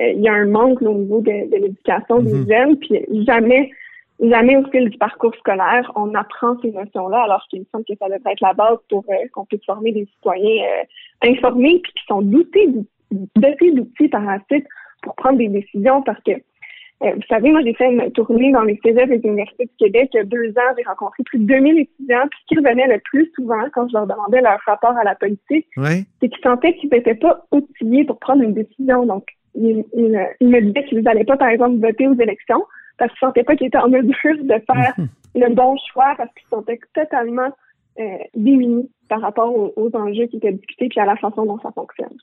euh, 0.00 0.12
il 0.14 0.20
y 0.20 0.28
a 0.28 0.34
un 0.34 0.46
manque 0.46 0.82
au 0.82 0.94
niveau 0.94 1.20
de, 1.20 1.30
l'éducation 1.30 2.20
des 2.20 2.32
mm-hmm. 2.32 2.48
jeunes. 2.48 2.76
Puis 2.78 3.24
jamais 3.26 3.70
jamais 4.20 4.56
au 4.56 4.64
fil 4.70 4.88
du 4.88 4.98
parcours 4.98 5.34
scolaire, 5.36 5.90
on 5.94 6.14
apprend 6.14 6.58
ces 6.62 6.70
notions-là, 6.70 7.22
alors 7.24 7.44
qu'il 7.48 7.60
me 7.60 7.66
semble 7.72 7.84
que 7.84 7.94
ça 7.98 8.06
devrait 8.08 8.32
être 8.32 8.40
la 8.40 8.54
base 8.54 8.78
pour 8.88 9.04
euh, 9.10 9.28
qu'on 9.32 9.44
puisse 9.44 9.64
former 9.64 9.92
des 9.92 10.06
citoyens 10.14 10.64
euh, 10.64 11.28
informés 11.28 11.80
puis 11.82 11.92
qui 11.92 12.04
sont 12.08 12.22
dotés 12.22 12.68
dotés 13.10 13.72
d'outils 13.72 14.08
par 14.08 14.22
la 14.22 14.40
suite 14.50 14.66
pour 15.02 15.14
prendre 15.14 15.38
des 15.38 15.48
décisions 15.48 16.02
parce 16.02 16.20
que 16.22 16.32
euh, 17.02 17.12
vous 17.14 17.22
savez, 17.28 17.50
moi, 17.50 17.60
j'ai 17.62 17.74
fait 17.74 17.92
une 17.92 18.10
tournée 18.12 18.50
dans 18.52 18.62
les 18.62 18.80
cégeps 18.82 19.10
des 19.10 19.20
universités 19.28 19.66
du 19.66 19.76
Québec 19.78 20.08
il 20.14 20.16
y 20.16 20.20
a 20.20 20.24
deux 20.24 20.48
ans. 20.52 20.74
J'ai 20.78 20.84
rencontré 20.84 21.22
plus 21.24 21.38
de 21.40 21.44
2000 21.44 21.80
étudiants. 21.80 22.26
Puis 22.30 22.40
ce 22.40 22.46
qui 22.46 22.56
revenait 22.56 22.86
le 22.86 22.98
plus 23.04 23.30
souvent 23.34 23.62
quand 23.74 23.86
je 23.88 23.92
leur 23.92 24.06
demandais 24.06 24.40
leur 24.40 24.58
rapport 24.64 24.96
à 24.96 25.04
la 25.04 25.14
politique, 25.14 25.66
c'est 25.76 26.28
qu'ils 26.28 26.42
sentaient 26.42 26.74
qu'ils 26.76 26.88
n'étaient 26.88 27.14
pas 27.14 27.44
outillés 27.52 28.04
pour 28.04 28.18
prendre 28.18 28.42
une 28.42 28.54
décision. 28.54 29.04
Donc, 29.04 29.26
ils, 29.54 29.84
ils 29.94 30.48
me 30.48 30.60
disaient 30.62 30.84
qu'ils 30.84 31.02
n'allaient 31.02 31.24
pas, 31.24 31.36
par 31.36 31.48
exemple, 31.48 31.76
voter 31.80 32.08
aux 32.08 32.18
élections 32.18 32.64
parce 32.98 33.10
qu'ils 33.12 33.26
ne 33.26 33.28
sentaient 33.28 33.44
pas 33.44 33.56
qu'ils 33.56 33.68
étaient 33.68 33.78
en 33.78 33.88
mesure 33.88 34.12
de 34.42 34.62
faire 34.66 34.94
mhm. 34.96 35.08
le 35.34 35.54
bon 35.54 35.76
choix 35.92 36.14
parce 36.16 36.30
qu'ils 36.34 36.44
se 36.44 36.50
sentaient 36.50 36.80
totalement 36.94 37.50
euh, 37.98 38.02
démunis 38.34 38.90
par 39.08 39.20
rapport 39.20 39.52
aux, 39.54 39.90
enjeux 39.94 40.26
qui 40.26 40.36
étaient 40.36 40.52
discutés 40.52 40.88
puis 40.88 41.00
à 41.00 41.06
la 41.06 41.16
façon 41.16 41.46
dont 41.46 41.58
ça 41.60 41.70
fonctionne. 41.72 42.16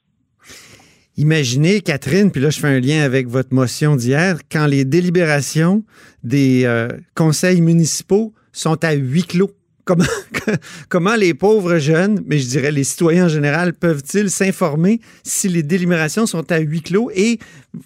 Imaginez, 1.16 1.82
Catherine, 1.82 2.32
puis 2.32 2.42
là 2.42 2.50
je 2.50 2.60
fais 2.60 2.68
un 2.68 2.80
lien 2.80 3.04
avec 3.04 3.28
votre 3.28 3.54
motion 3.54 3.96
d'hier, 3.96 4.40
quand 4.52 4.66
les 4.66 4.84
délibérations 4.84 5.84
des 6.24 6.66
euh, 6.66 6.88
conseils 7.16 7.62
municipaux 7.62 8.34
sont 8.52 8.84
à 8.84 8.94
huis 8.94 9.24
clos. 9.24 9.52
Comment, 10.90 11.16
les 11.16 11.34
pauvres 11.34 11.78
jeunes, 11.78 12.22
mais 12.26 12.38
je 12.38 12.48
dirais 12.48 12.72
les 12.72 12.84
citoyens 12.84 13.26
en 13.26 13.30
général, 13.30 13.74
peuvent-ils 13.74 14.30
s'informer 14.30 15.00
si 15.24 15.50
les 15.50 15.64
délibérations 15.64 16.26
sont 16.26 16.52
à 16.52 16.60
huis 16.60 16.82
clos? 16.82 17.10
Et 17.14 17.40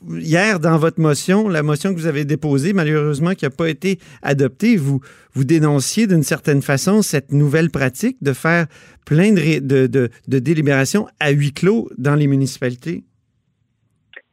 hier, 0.07 0.59
dans 0.59 0.77
votre 0.77 0.99
motion, 0.99 1.49
la 1.49 1.63
motion 1.63 1.93
que 1.93 1.99
vous 1.99 2.07
avez 2.07 2.23
déposée, 2.23 2.73
malheureusement, 2.73 3.33
qui 3.33 3.45
n'a 3.45 3.49
pas 3.49 3.69
été 3.69 3.97
adoptée, 4.21 4.77
vous, 4.77 5.01
dénonciez 5.35 6.07
d'une 6.07 6.23
certaine 6.23 6.61
façon 6.61 7.01
cette 7.01 7.31
nouvelle 7.31 7.69
pratique 7.69 8.17
de 8.21 8.33
faire 8.33 8.67
plein 9.05 9.33
de 9.33 10.09
délibérations 10.27 11.07
à 11.19 11.31
huis 11.31 11.53
clos 11.53 11.89
dans 11.97 12.15
les 12.15 12.27
municipalités? 12.27 13.03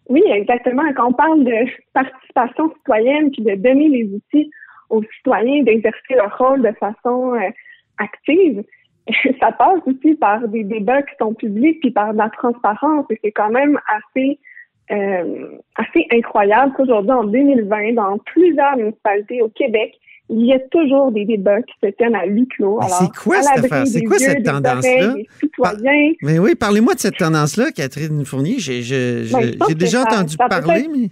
Oui, 0.09 0.23
exactement. 0.31 0.83
Quand 0.97 1.09
on 1.09 1.13
parle 1.13 1.45
de 1.45 1.71
participation 1.93 2.71
citoyenne 2.77 3.31
puis 3.31 3.43
de 3.43 3.55
donner 3.55 3.89
les 3.89 4.05
outils 4.05 4.51
aux 4.95 5.03
citoyens 5.17 5.63
d'exercer 5.63 6.15
leur 6.15 6.37
rôle 6.39 6.63
de 6.63 6.73
façon 6.73 7.35
euh, 7.35 7.51
active, 7.99 8.63
ça 9.41 9.53
passe 9.53 9.81
aussi 9.87 10.15
par 10.15 10.47
des 10.49 10.65
débats 10.65 11.03
qui 11.03 11.15
sont 11.21 11.35
publics 11.35 11.81
puis 11.81 11.91
par 11.91 12.13
de 12.13 12.19
la 12.19 12.31
transparence 12.31 13.07
et 13.11 13.19
c'est 13.23 13.33
quand 13.33 13.51
même 13.51 13.79
assez 13.87 14.39
euh, 14.91 15.49
assez 15.77 16.07
incroyable 16.13 16.73
qu'aujourd'hui 16.77 17.13
en 17.13 17.25
2020 17.25 17.95
dans 17.95 18.19
plusieurs 18.19 18.77
municipalités 18.77 19.41
au 19.43 19.49
Québec 19.49 19.99
il 20.31 20.47
y 20.47 20.53
a 20.53 20.59
toujours 20.71 21.13
des 21.13 21.25
débats 21.25 21.61
qui 21.63 21.75
se 21.83 21.91
tiennent 21.91 22.15
à 22.15 22.25
huis 22.25 22.49
clos. 22.49 22.81
C'est 22.83 23.15
quoi 23.15 23.43
cette 23.43 23.65
affaire? 23.65 23.87
C'est 23.87 24.03
quoi 24.05 24.19
cette 24.19 24.43
tendance-là? 24.43 25.15
Mais 26.23 26.39
oui, 26.39 26.55
parlez-moi 26.55 26.95
de 26.95 27.01
cette 27.01 27.19
tendance-là, 27.19 27.71
Catherine 27.73 28.25
Fournier. 28.25 28.59
J'ai 28.59 28.81
ben, 29.31 29.75
déjà 29.77 30.03
entendu 30.03 30.37
parler, 30.37 30.89
mais... 30.91 31.09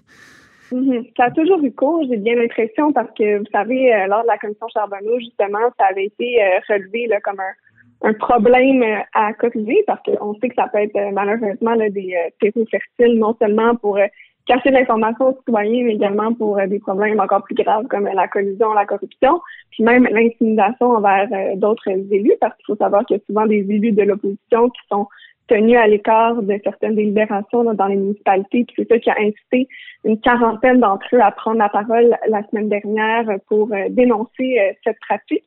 Mhm. 0.73 1.05
Ça 1.17 1.25
a 1.25 1.31
toujours 1.31 1.62
eu 1.62 1.71
cours, 1.71 2.02
j'ai 2.09 2.17
bien 2.17 2.35
l'impression, 2.35 2.93
parce 2.93 3.11
que, 3.12 3.38
vous 3.38 3.50
savez, 3.52 3.93
euh, 3.95 4.07
lors 4.07 4.23
de 4.23 4.29
la 4.29 4.38
commission 4.38 4.67
Charbonneau, 4.73 5.19
justement, 5.19 5.71
ça 5.79 5.87
avait 5.91 6.07
été 6.07 6.43
euh, 6.43 6.61
relevé 6.69 7.07
là, 7.09 7.21
comme 7.21 7.41
un, 7.41 8.09
un 8.09 8.14
problème 8.14 8.83
euh, 8.83 9.00
à 9.12 9.35
corriger, 9.35 9.85
parce 9.87 10.00
qu'on 10.02 10.35
sait 10.41 10.49
que 10.49 10.55
ça 10.55 10.69
peut 10.73 10.79
être 10.79 11.12
malheureusement 11.12 11.75
là, 11.75 11.91
des 11.91 12.17
terreaux 12.41 12.64
fertiles, 12.71 13.19
non 13.19 13.37
seulement 13.38 13.76
pour 13.76 13.99
cacher 14.47 14.71
l'information 14.71 15.29
aux 15.29 15.37
citoyens, 15.37 15.85
mais 15.85 15.95
également 15.95 16.33
pour 16.33 16.57
des 16.67 16.81
problèmes 16.81 17.21
encore 17.21 17.45
plus 17.45 17.55
graves 17.55 17.87
comme 17.88 18.07
la 18.12 18.26
collusion, 18.26 18.73
la 18.73 18.87
corruption, 18.87 19.41
puis 19.71 19.85
même 19.85 20.09
l'intimidation 20.11 20.87
envers 20.87 21.29
d'autres 21.57 21.91
élus, 21.91 22.35
parce 22.41 22.57
qu'il 22.57 22.67
faut 22.67 22.76
savoir 22.76 23.05
qu'il 23.05 23.19
y 23.19 23.21
a 23.21 23.23
souvent 23.26 23.47
des 23.47 23.59
élus 23.59 23.93
de 23.93 24.02
l'opposition 24.02 24.69
qui 24.71 24.81
sont 24.91 25.07
tenus 25.53 25.77
à 25.77 25.87
l'écart 25.87 26.43
de 26.43 26.59
certaines 26.65 26.95
délibérations 26.95 27.65
dans 27.75 27.87
les 27.87 27.97
municipalités. 27.97 28.65
Puis 28.65 28.75
c'est 28.79 28.89
ça 28.89 28.99
qui 28.99 29.11
a 29.11 29.17
incité 29.19 29.69
une 30.05 30.19
quarantaine 30.19 30.81
d'entre 30.81 31.07
eux 31.15 31.21
à 31.21 31.31
prendre 31.31 31.59
la 31.59 31.69
parole 31.69 32.17
la 32.29 32.43
semaine 32.49 32.69
dernière 32.69 33.27
pour 33.49 33.73
euh, 33.73 33.89
dénoncer 33.91 34.59
euh, 34.59 34.73
cette 34.85 34.99
pratique. 35.01 35.45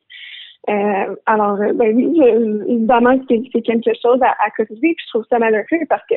Euh, 0.68 1.14
alors, 1.26 1.58
ben 1.74 1.94
oui, 1.94 2.20
évidemment, 2.68 3.18
c'est 3.28 3.62
quelque 3.62 3.92
chose 4.02 4.20
à, 4.22 4.30
à. 4.30 4.50
Puis 4.56 4.96
je 4.98 5.08
trouve 5.08 5.24
ça 5.30 5.38
malheureux 5.38 5.86
parce 5.88 6.02
que 6.08 6.16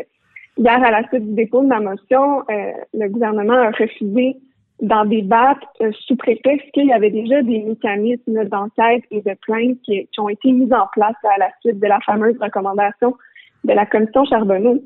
hier, 0.58 0.84
à 0.84 0.91
la 0.91 1.08
suite 1.08 1.27
du 1.27 1.36
dépôt 1.36 1.62
de 1.62 1.67
ma 1.67 1.79
motion, 1.79 2.43
le 2.50 3.08
gouvernement 3.10 3.53
a 3.53 3.69
refusé 3.69 4.38
d'en 4.81 5.05
débattre 5.05 5.67
sous 5.91 6.15
prétexte 6.15 6.72
qu'il 6.72 6.88
y 6.88 6.93
avait 6.93 7.12
déjà 7.12 7.43
des 7.43 7.60
mécanismes 7.60 8.46
d'enquête 8.46 9.03
et 9.12 9.22
de 9.22 9.36
plainte 9.41 9.77
qui, 9.84 10.08
qui, 10.08 10.19
ont 10.19 10.29
été 10.29 10.51
mis 10.51 10.74
en 10.74 10.88
place 10.93 11.17
à 11.24 11.38
la 11.38 11.51
suite 11.62 11.79
de 11.79 11.88
la 11.88 12.00
fameuse 12.00 12.38
recommandation 12.41 13.13
de 13.63 13.73
la 13.73 13.85
commission 13.85 14.25
Charbonneau. 14.25 14.81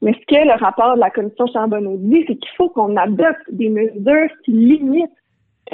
Mais 0.00 0.12
ce 0.12 0.26
que 0.26 0.44
le 0.44 0.58
rapport 0.58 0.94
de 0.94 1.00
la 1.00 1.10
commission 1.10 1.46
Charbonneau 1.52 1.96
dit, 1.98 2.24
c'est 2.26 2.36
qu'il 2.36 2.50
faut 2.56 2.68
qu'on 2.68 2.96
adopte 2.96 3.42
des 3.50 3.68
mesures 3.68 4.30
qui 4.44 4.52
limitent 4.52 5.10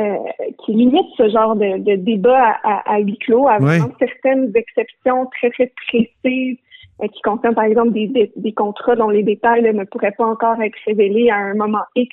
euh, 0.01 0.17
qui 0.65 0.73
limitent 0.73 1.15
ce 1.17 1.29
genre 1.29 1.55
de, 1.55 1.79
de 1.79 1.95
débat 1.95 2.57
à, 2.65 2.95
à, 2.95 2.99
huis 2.99 3.17
clos, 3.19 3.47
à 3.47 3.59
certaines 4.01 4.51
exceptions 4.57 5.27
très, 5.27 5.51
très 5.51 5.73
précises 5.87 6.59
euh, 7.01 7.07
qui 7.07 7.23
concernent, 7.23 7.55
par 7.55 7.63
exemple, 7.63 7.93
des, 7.93 8.33
des, 8.35 8.53
contrats 8.53 8.97
dont 8.97 9.09
les 9.09 9.23
détails 9.23 9.63
ne 9.63 9.85
pourraient 9.85 10.15
pas 10.19 10.27
encore 10.27 10.61
être 10.61 10.75
révélés 10.85 11.31
à 11.31 11.37
un 11.37 11.55
moment 11.55 11.85
X 11.95 12.13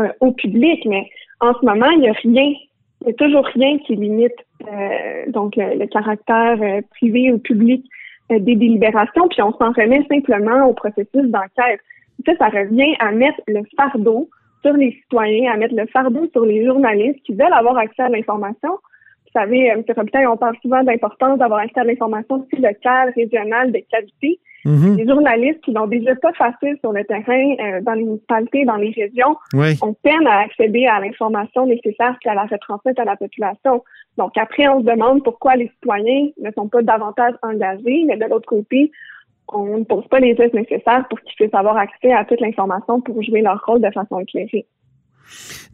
euh, 0.00 0.08
au 0.18 0.32
public. 0.32 0.84
Mais 0.86 1.08
en 1.38 1.52
ce 1.54 1.64
moment, 1.64 1.90
il 1.90 2.00
n'y 2.00 2.08
a 2.08 2.12
rien, 2.12 2.54
il 3.02 3.06
n'y 3.06 3.12
a 3.12 3.14
toujours 3.14 3.46
rien 3.54 3.78
qui 3.86 3.94
limite 3.94 4.34
donc 5.28 5.54
le, 5.54 5.78
le 5.78 5.86
caractère 5.86 6.58
privé 6.90 7.30
ou 7.30 7.38
public 7.38 7.84
euh, 7.84 7.90
des 8.30 8.56
délibérations, 8.56 9.28
puis 9.28 9.42
on 9.42 9.52
s'en 9.52 9.72
remet 9.72 10.04
simplement 10.10 10.66
au 10.66 10.72
processus 10.72 11.24
d'enquête. 11.24 11.80
Ça, 12.24 12.32
ça 12.38 12.48
revient 12.48 12.94
à 12.98 13.12
mettre 13.12 13.40
le 13.46 13.62
fardeau 13.76 14.28
sur 14.62 14.72
les 14.72 14.92
citoyens, 14.92 15.52
à 15.52 15.56
mettre 15.56 15.74
le 15.74 15.86
fardeau 15.86 16.28
sur 16.32 16.44
les 16.44 16.64
journalistes 16.64 17.22
qui 17.24 17.34
veulent 17.34 17.52
avoir 17.52 17.76
accès 17.78 18.02
à 18.02 18.08
l'information. 18.08 18.70
Vous 18.70 19.40
savez, 19.40 19.70
euh, 19.70 19.74
M. 19.74 19.84
Robitaille, 19.94 20.26
on 20.26 20.36
parle 20.36 20.56
souvent 20.62 20.82
d'importance 20.82 21.38
d'avoir 21.38 21.60
accès 21.60 21.80
à 21.80 21.84
l'information 21.84 22.46
locale, 22.58 23.12
régionale, 23.14 23.70
de 23.70 23.80
qualité. 23.90 24.40
Mm-hmm. 24.66 24.96
Les 24.96 25.06
journalistes 25.06 25.60
qui 25.60 25.70
n'ont 25.70 25.86
déjà 25.86 26.16
pas 26.16 26.32
facile 26.32 26.76
sur 26.80 26.92
le 26.92 27.04
terrain, 27.04 27.54
euh, 27.60 27.80
dans 27.82 27.92
les 27.92 28.02
municipalités, 28.02 28.64
dans 28.64 28.76
les 28.76 28.90
régions, 28.90 29.36
ont 29.54 29.94
peine 30.02 30.26
à 30.26 30.40
accéder 30.40 30.86
à 30.86 30.98
l'information 30.98 31.66
nécessaire 31.66 32.18
qu'à 32.20 32.34
la 32.34 32.46
retransmettre 32.46 33.00
à 33.00 33.04
la 33.04 33.16
population. 33.16 33.84
Donc 34.18 34.36
après, 34.36 34.66
on 34.66 34.80
se 34.80 34.86
demande 34.86 35.22
pourquoi 35.22 35.54
les 35.54 35.68
citoyens 35.68 36.30
ne 36.42 36.50
sont 36.50 36.68
pas 36.68 36.82
davantage 36.82 37.34
engagés, 37.42 38.04
mais 38.06 38.16
de 38.16 38.24
l'autre 38.28 38.48
côté, 38.48 38.90
on 39.48 39.78
ne 39.78 39.84
pose 39.84 40.06
pas 40.08 40.18
les 40.18 40.34
gestes 40.34 40.54
nécessaires 40.54 41.06
pour 41.08 41.20
qu'ils 41.20 41.36
puissent 41.36 41.54
avoir 41.54 41.76
accès 41.76 42.12
à 42.12 42.24
toute 42.24 42.40
l'information 42.40 43.00
pour 43.00 43.22
jouer 43.22 43.42
leur 43.42 43.62
rôle 43.64 43.80
de 43.80 43.90
façon 43.92 44.18
éclairée. 44.18 44.66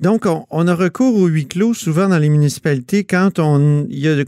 Donc, 0.01 0.27
on, 0.51 0.67
a 0.67 0.75
recours 0.75 1.15
au 1.17 1.27
huis 1.27 1.47
clos 1.47 1.75
souvent 1.75 2.09
dans 2.09 2.19
les 2.19 2.31
municipalités 2.31 3.05
quand 3.05 3.39
on, 3.39 3.87
il 3.89 3.99
y 3.99 4.09
a 4.09 4.25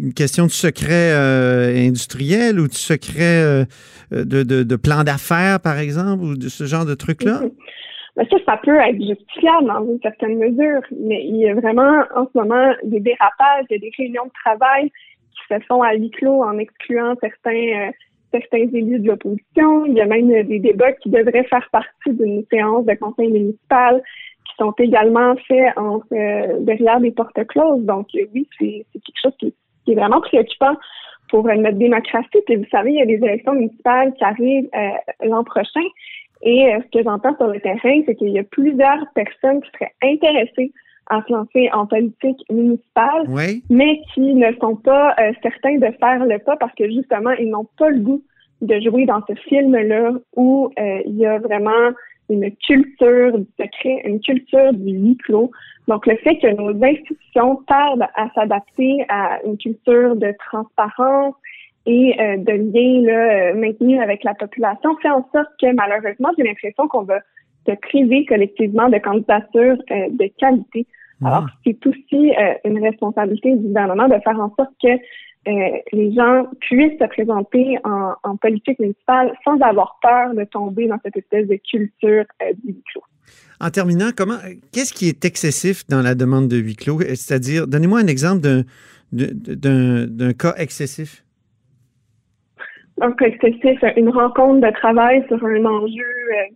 une 0.00 0.14
question 0.14 0.46
de 0.46 0.50
secret 0.50 1.12
euh, 1.12 1.74
industriel 1.76 2.58
ou 2.60 2.68
de 2.68 2.74
secret 2.74 3.42
euh, 3.42 3.64
de, 4.10 4.76
plan 4.76 5.04
d'affaires, 5.04 5.60
par 5.60 5.78
exemple, 5.78 6.22
ou 6.22 6.36
de 6.36 6.48
ce 6.48 6.64
genre 6.64 6.84
de 6.84 6.94
trucs-là? 6.94 7.40
Mais 8.16 8.26
ça, 8.30 8.36
ça 8.44 8.60
peut 8.62 8.76
être 8.76 9.00
justifiable 9.00 9.66
dans 9.66 9.84
une 9.86 9.98
certaine 10.02 10.36
mesure, 10.38 10.82
mais 11.00 11.24
il 11.24 11.36
y 11.36 11.48
a 11.48 11.54
vraiment 11.54 12.02
en 12.14 12.26
ce 12.26 12.38
moment 12.38 12.72
des 12.84 13.00
dérapages, 13.00 13.64
il 13.70 13.74
y 13.74 13.76
a 13.76 13.78
des 13.78 13.92
réunions 13.96 14.26
de 14.26 14.32
travail 14.44 14.90
qui 14.90 15.54
se 15.54 15.58
font 15.66 15.82
à 15.82 15.94
huis 15.94 16.10
clos 16.10 16.42
en 16.42 16.58
excluant 16.58 17.14
certains 17.22 17.88
euh, 17.88 17.90
certains 18.32 18.68
élus 18.72 18.98
de 18.98 19.08
l'opposition. 19.08 19.86
Il 19.86 19.94
y 19.94 20.00
a 20.00 20.06
même 20.06 20.28
des 20.44 20.58
débats 20.58 20.92
qui 20.92 21.10
devraient 21.10 21.44
faire 21.44 21.68
partie 21.70 22.12
d'une 22.12 22.44
séance 22.50 22.86
de 22.86 22.94
conseil 22.94 23.30
municipal 23.30 24.02
qui 24.46 24.52
sont 24.58 24.72
également 24.78 25.34
faits 25.48 25.74
derrière 26.60 27.00
des 27.00 27.10
portes 27.10 27.46
closes. 27.46 27.84
Donc 27.84 28.08
oui, 28.14 28.48
c'est 28.58 28.86
quelque 28.92 29.20
chose 29.22 29.32
qui, 29.38 29.46
est 29.48 29.54
vraiment 29.88 30.20
préoccupant 30.20 30.74
pour 31.28 31.44
notre 31.44 31.78
démocratie. 31.78 32.42
Puis 32.46 32.56
vous 32.56 32.66
savez, 32.70 32.92
il 32.92 32.98
y 32.98 33.02
a 33.02 33.06
des 33.06 33.24
élections 33.24 33.54
municipales 33.54 34.12
qui 34.14 34.24
arrivent 34.24 34.68
euh, 34.74 35.26
l'an 35.26 35.44
prochain. 35.44 35.86
Et 36.42 36.74
ce 36.76 36.98
que 36.98 37.04
j'entends 37.04 37.36
sur 37.36 37.46
le 37.46 37.60
terrain, 37.60 38.02
c'est 38.04 38.16
qu'il 38.16 38.30
y 38.30 38.38
a 38.38 38.42
plusieurs 38.42 39.06
personnes 39.14 39.62
qui 39.62 39.70
seraient 39.70 39.94
intéressées 40.02 40.72
à 41.08 41.22
se 41.22 41.32
lancer 41.32 41.70
en 41.72 41.86
politique 41.86 42.44
municipale, 42.50 43.28
mais 43.70 44.00
qui 44.12 44.34
ne 44.34 44.52
sont 44.60 44.74
pas 44.74 45.14
certains 45.40 45.76
de 45.76 45.86
faire 46.00 46.24
le 46.26 46.38
pas 46.40 46.56
parce 46.56 46.74
que 46.74 46.88
justement, 46.88 47.30
ils 47.38 47.48
n'ont 47.48 47.68
pas 47.78 47.90
le 47.90 48.00
goût 48.00 48.22
de 48.60 48.80
jouer 48.80 49.06
dans 49.06 49.20
ce 49.28 49.34
film-là 49.48 50.12
où 50.34 50.72
il 50.78 51.16
y 51.16 51.26
a 51.26 51.38
vraiment 51.38 51.92
une 52.28 52.50
culture 52.56 53.38
du 53.38 53.46
secret, 53.58 54.02
une 54.04 54.20
culture 54.20 54.72
du 54.72 54.92
huis 54.92 55.16
clos. 55.18 55.50
Donc, 55.88 56.06
le 56.06 56.16
fait 56.16 56.38
que 56.38 56.54
nos 56.54 56.70
institutions 56.82 57.56
tardent 57.66 58.06
à 58.14 58.30
s'adapter 58.34 59.04
à 59.08 59.40
une 59.44 59.58
culture 59.58 60.16
de 60.16 60.32
transparence 60.50 61.34
et 61.86 62.14
euh, 62.20 62.36
de 62.36 62.52
lien 62.52 63.02
là, 63.02 63.50
euh, 63.50 63.54
maintenu 63.54 64.00
avec 64.00 64.22
la 64.22 64.34
population 64.34 64.96
fait 65.02 65.10
en 65.10 65.28
sorte 65.32 65.50
que, 65.60 65.72
malheureusement, 65.74 66.30
j'ai 66.38 66.44
l'impression 66.44 66.86
qu'on 66.88 67.02
va 67.02 67.18
se 67.66 67.72
priver 67.72 68.24
collectivement 68.26 68.88
de 68.88 68.98
candidatures 68.98 69.78
euh, 69.90 70.08
de 70.10 70.30
qualité. 70.38 70.86
Alors, 71.24 71.46
c'est 71.64 71.86
aussi 71.86 72.32
une 72.64 72.82
responsabilité 72.82 73.54
du 73.54 73.68
gouvernement 73.68 74.08
de 74.08 74.18
faire 74.24 74.40
en 74.40 74.52
sorte 74.56 74.72
que 74.82 74.88
euh, 75.48 75.50
les 75.92 76.14
gens 76.14 76.46
puissent 76.60 76.98
se 77.00 77.06
présenter 77.08 77.76
en, 77.82 78.14
en, 78.22 78.36
politique 78.36 78.78
municipale 78.78 79.32
sans 79.44 79.58
avoir 79.60 79.98
peur 80.00 80.34
de 80.34 80.44
tomber 80.44 80.86
dans 80.86 80.98
cette 81.04 81.16
espèce 81.16 81.48
de 81.48 81.56
culture 81.68 82.24
euh, 82.42 82.52
du 82.62 82.74
huis 82.74 82.82
clos. 82.92 83.02
En 83.60 83.70
terminant, 83.70 84.10
comment, 84.16 84.38
qu'est-ce 84.72 84.92
qui 84.92 85.08
est 85.08 85.24
excessif 85.24 85.84
dans 85.88 86.00
la 86.00 86.14
demande 86.14 86.46
de 86.46 86.58
huis 86.58 86.76
clos? 86.76 87.00
C'est-à-dire, 87.00 87.66
donnez-moi 87.66 87.98
un 87.98 88.06
exemple 88.06 88.40
d'un, 88.40 88.62
d'un, 89.12 90.32
cas 90.32 90.54
excessif. 90.58 91.24
Un 93.00 93.10
cas 93.10 93.26
excessif, 93.26 93.80
une 93.96 94.10
rencontre 94.10 94.64
de 94.64 94.72
travail 94.74 95.24
sur 95.26 95.44
un 95.44 95.64
enjeu, 95.64 96.04
euh, 96.04 96.54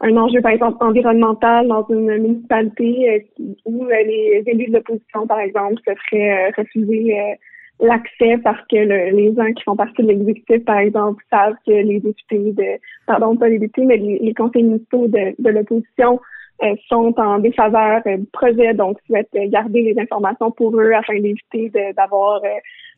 un 0.00 0.16
enjeu, 0.18 0.42
par 0.42 0.52
exemple, 0.52 0.76
environnemental 0.84 1.66
dans 1.66 1.86
une 1.88 2.18
municipalité 2.18 3.26
où 3.64 3.86
les 3.86 4.42
élus 4.44 4.66
de 4.66 4.74
l'opposition, 4.74 5.26
par 5.26 5.40
exemple, 5.40 5.80
se 5.86 5.94
feraient 6.10 6.50
refuser 6.58 7.38
l'accès 7.80 8.38
parce 8.42 8.60
que 8.68 8.76
les 8.76 9.34
gens 9.34 9.52
qui 9.52 9.62
font 9.62 9.76
partie 9.76 10.02
de 10.02 10.08
l'exécutif, 10.08 10.64
par 10.64 10.78
exemple, 10.78 11.22
savent 11.30 11.56
que 11.66 11.72
les 11.72 12.00
députés 12.00 12.52
de, 12.52 12.80
pardon, 13.06 13.36
pas 13.36 13.48
les 13.48 13.58
députés, 13.58 13.84
mais 13.84 13.96
les, 13.96 14.34
conseils 14.34 14.64
municipaux 14.64 15.06
de, 15.06 15.34
de 15.38 15.50
l'opposition 15.50 16.20
euh, 16.64 16.74
sont 16.88 17.14
en 17.18 17.38
défaveur 17.38 18.02
euh, 18.06 18.16
du 18.16 18.26
projet, 18.32 18.74
donc 18.74 18.98
souhaitent 19.06 19.28
garder 19.32 19.80
les 19.80 20.00
informations 20.00 20.50
pour 20.50 20.74
eux 20.80 20.90
afin 20.92 21.14
d'éviter 21.20 21.70
d'avoir 21.96 22.42
euh, 22.42 22.48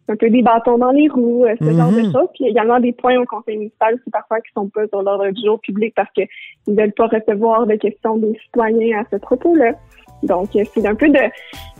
un 0.08 0.16
peu 0.16 0.30
des 0.30 0.40
bâtons 0.40 0.78
dans 0.78 0.92
les 0.92 1.08
roues, 1.08 1.44
ce 1.60 1.70
genre 1.70 1.92
de 1.92 2.00
mhm. 2.00 2.12
choses. 2.12 2.28
Puis 2.32 2.40
il 2.40 2.44
y 2.44 2.48
a 2.48 2.50
également 2.52 2.80
des 2.80 2.92
points 2.92 3.20
au 3.20 3.26
conseil 3.26 3.58
municipal 3.58 3.96
aussi 3.96 4.10
parfois 4.10 4.40
qui 4.40 4.50
sont 4.54 4.68
pas 4.70 4.86
sur 4.88 5.02
l'ordre 5.02 5.28
du 5.28 5.44
jour 5.44 5.60
public 5.60 5.92
parce 5.94 6.10
qu'ils 6.12 6.26
ne 6.68 6.74
veulent 6.74 6.94
pas 6.94 7.08
recevoir 7.08 7.66
de 7.66 7.74
questions 7.74 8.16
des 8.16 8.34
citoyens 8.46 9.00
à 9.00 9.04
ce 9.10 9.16
propos-là. 9.16 9.74
Donc, 10.22 10.54
euh, 10.54 10.64
c'est 10.74 10.86
un 10.86 10.94
peu 10.94 11.08
de, 11.08 11.18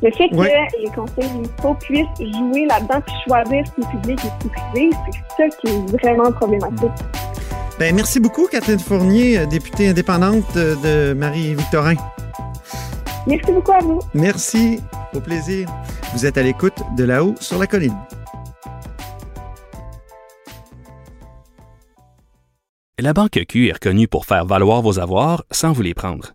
le 0.03 0.11
fait 0.13 0.29
que 0.29 0.83
les 0.83 0.91
conseils 0.95 1.31
municipaux 1.33 1.75
puissent 1.75 2.07
jouer 2.19 2.67
là-dedans 2.67 3.01
puis 3.07 3.15
choisir 3.27 3.67
ce 3.67 3.73
qui 3.73 3.81
est 3.81 3.91
public 3.91 4.19
et 4.19 4.29
ce 4.29 4.39
qui 4.39 4.47
est 4.47 4.51
privé, 4.51 4.91
c'est 5.37 5.51
ça 5.51 5.57
qui 5.57 5.67
est 5.69 5.99
vraiment 6.01 6.33
problématique. 6.33 6.91
Bien, 7.79 7.93
merci 7.93 8.21
beaucoup, 8.21 8.47
Catherine 8.47 8.79
Fournier, 8.79 9.39
euh, 9.39 9.47
députée 9.47 9.89
indépendante 9.89 10.45
euh, 10.57 11.13
de 11.13 11.15
Marie-Victorin. 11.15 11.95
Merci 13.27 13.53
beaucoup 13.53 13.73
à 13.73 13.79
vous. 13.79 14.01
Merci. 14.15 14.81
Au 15.15 15.21
plaisir. 15.21 15.69
Vous 16.15 16.25
êtes 16.27 16.39
à 16.39 16.43
l'écoute 16.43 16.79
de 16.97 17.05
là-haut 17.05 17.35
sur 17.41 17.59
la 17.59 17.67
colline. 17.67 17.97
La 22.99 23.15
Banque 23.15 23.41
Q 23.49 23.69
est 23.69 23.73
reconnue 23.73 24.09
pour 24.09 24.27
faire 24.27 24.45
valoir 24.45 24.83
vos 24.83 24.99
avoirs 24.99 25.45
sans 25.51 25.73
vous 25.73 25.83
les 25.83 25.95
prendre. 25.95 26.35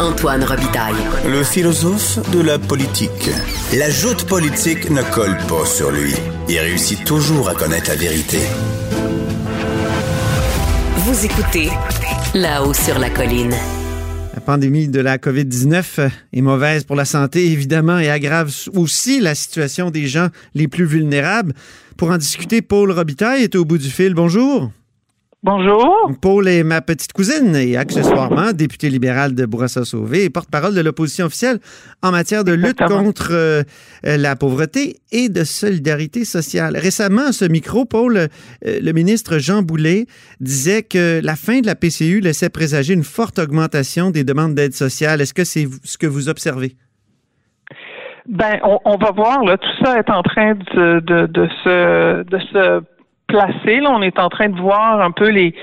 Antoine 0.00 0.42
Robitaille. 0.44 0.94
Le 1.28 1.44
philosophe 1.44 2.18
de 2.30 2.40
la 2.40 2.58
politique. 2.58 3.28
La 3.76 3.90
joute 3.90 4.24
politique 4.24 4.88
ne 4.88 5.02
colle 5.12 5.36
pas 5.46 5.66
sur 5.66 5.90
lui. 5.90 6.14
Il 6.48 6.58
réussit 6.58 7.04
toujours 7.04 7.50
à 7.50 7.54
connaître 7.54 7.90
la 7.90 7.96
vérité. 7.96 8.38
Vous 10.96 11.24
écoutez 11.26 11.68
là-haut 12.32 12.72
sur 12.72 12.98
la 12.98 13.10
colline. 13.10 13.54
La 14.32 14.40
pandémie 14.40 14.88
de 14.88 15.00
la 15.00 15.18
COVID-19 15.18 16.08
est 16.32 16.40
mauvaise 16.40 16.84
pour 16.84 16.96
la 16.96 17.04
santé, 17.04 17.52
évidemment, 17.52 17.98
et 17.98 18.08
aggrave 18.08 18.50
aussi 18.74 19.20
la 19.20 19.34
situation 19.34 19.90
des 19.90 20.06
gens 20.06 20.28
les 20.54 20.66
plus 20.66 20.86
vulnérables. 20.86 21.52
Pour 21.98 22.10
en 22.10 22.16
discuter, 22.16 22.62
Paul 22.62 22.90
Robitaille 22.90 23.42
est 23.42 23.54
au 23.54 23.66
bout 23.66 23.76
du 23.76 23.90
fil. 23.90 24.14
Bonjour. 24.14 24.70
Bonjour. 25.42 26.10
Paul 26.20 26.48
est 26.48 26.62
ma 26.62 26.82
petite 26.82 27.14
cousine 27.14 27.56
et 27.56 27.78
accessoirement 27.78 28.52
député 28.52 28.90
libéral 28.90 29.34
de 29.34 29.46
Bourassa-Sauvé 29.46 30.24
et 30.24 30.30
porte-parole 30.30 30.74
de 30.74 30.82
l'opposition 30.82 31.24
officielle 31.24 31.60
en 32.02 32.10
matière 32.10 32.44
de 32.44 32.52
lutte 32.52 32.84
contre 32.84 33.30
euh, 33.32 33.62
la 34.04 34.36
pauvreté 34.36 34.96
et 35.12 35.30
de 35.30 35.44
solidarité 35.44 36.26
sociale. 36.26 36.76
Récemment, 36.76 37.28
à 37.28 37.32
ce 37.32 37.46
micro, 37.46 37.86
Paul, 37.86 38.18
euh, 38.18 38.26
le 38.62 38.92
ministre 38.92 39.38
Jean 39.38 39.62
Boulet 39.62 40.04
disait 40.40 40.82
que 40.82 41.22
la 41.24 41.36
fin 41.36 41.60
de 41.60 41.66
la 41.66 41.74
PCU 41.74 42.20
laissait 42.20 42.50
présager 42.50 42.92
une 42.92 43.02
forte 43.02 43.38
augmentation 43.38 44.10
des 44.10 44.24
demandes 44.24 44.54
d'aide 44.54 44.74
sociale. 44.74 45.22
Est-ce 45.22 45.32
que 45.32 45.44
c'est 45.44 45.66
ce 45.84 45.96
que 45.96 46.06
vous 46.06 46.28
observez? 46.28 46.76
Ben, 48.28 48.60
on, 48.62 48.78
on 48.84 48.98
va 48.98 49.10
voir 49.10 49.42
là, 49.42 49.56
tout 49.56 49.84
ça 49.84 49.98
est 49.98 50.10
en 50.10 50.22
train 50.22 50.52
de, 50.52 51.00
de, 51.00 51.26
de 51.26 51.48
se 51.64 52.22
de 52.24 52.38
se 52.52 52.82
placer. 53.30 53.80
Là, 53.80 53.90
on 53.92 54.02
est 54.02 54.18
en 54.18 54.28
train 54.28 54.48
de 54.48 54.60
voir 54.60 55.00
un 55.00 55.10
peu 55.10 55.28
les 55.28 55.54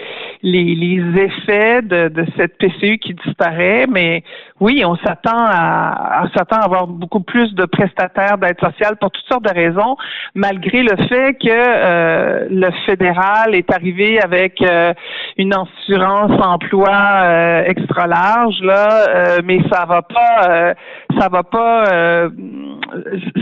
les, 0.44 0.76
les 0.76 1.02
effets 1.24 1.82
de, 1.82 2.10
de 2.10 2.24
cette 2.38 2.58
PCU 2.60 3.00
qui 3.00 3.16
disparaît, 3.26 3.86
mais 3.90 4.24
oui, 4.60 4.84
on 4.86 4.96
s'attend 4.98 5.36
à, 5.36 6.22
on 6.26 6.30
s'attend 6.38 6.58
à 6.58 6.66
avoir 6.66 6.86
beaucoup 6.88 7.22
plus 7.22 7.54
de 7.56 7.66
prestataires 7.66 8.38
d'aide 8.38 8.60
sociale 8.60 8.98
pour 9.02 9.10
toutes 9.12 9.26
sortes 9.26 9.46
de 9.46 9.54
raisons, 9.54 9.96
malgré 10.36 10.84
le 10.84 10.96
fait 11.10 11.34
que 11.34 11.48
euh, 11.50 12.48
le 12.52 12.70
fédéral 12.86 13.56
est 13.56 13.72
arrivé 13.74 14.20
avec 14.22 14.62
euh, 14.62 14.94
une 15.38 15.54
assurance 15.56 16.40
emploi 16.40 16.90
euh, 16.94 17.64
extra 17.66 18.06
large 18.08 18.60
là, 18.62 19.08
euh, 19.10 19.42
mais 19.44 19.60
ça 19.72 19.86
va 19.86 20.02
pas, 20.04 20.50
euh, 20.50 20.74
ça 21.20 21.30
va 21.30 21.42
pas, 21.44 21.86
euh, 21.92 22.30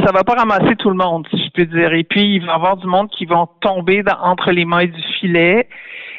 ça 0.06 0.12
va 0.14 0.24
pas 0.24 0.36
ramasser 0.36 0.76
tout 0.78 0.90
le 0.90 0.96
monde, 0.98 1.28
si 1.30 1.38
je 1.46 1.52
peux 1.52 1.66
dire. 1.66 1.94
Et 1.94 2.04
puis 2.06 2.36
il 2.36 2.46
va 2.46 2.54
y 2.54 2.56
avoir 2.56 2.78
du 2.78 2.88
monde 2.88 3.10
qui 3.10 3.26
vont 3.26 3.48
tomber 3.60 4.02
dans- 4.02 4.15
entre 4.24 4.52
les 4.52 4.66
mailles 4.66 4.92
du 4.92 5.02
filet. 5.20 5.68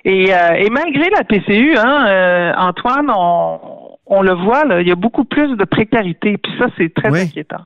Et, 0.05 0.33
euh, 0.33 0.55
et 0.55 0.71
malgré 0.71 1.11
la 1.11 1.25
PCU, 1.25 1.77
hein, 1.77 2.07
euh, 2.09 2.53
Antoine, 2.57 3.11
on, 3.15 3.59
on 4.07 4.23
le 4.23 4.35
voit, 4.35 4.65
là, 4.65 4.81
il 4.81 4.87
y 4.89 4.93
a 4.93 4.95
beaucoup 4.95 5.25
plus 5.25 5.57
de 5.57 5.65
précarité. 5.65 6.39
Puis 6.39 6.53
ça, 6.59 6.67
c'est 6.79 6.93
très 6.95 7.11
Oui. 7.11 7.21
inquiétant. 7.23 7.63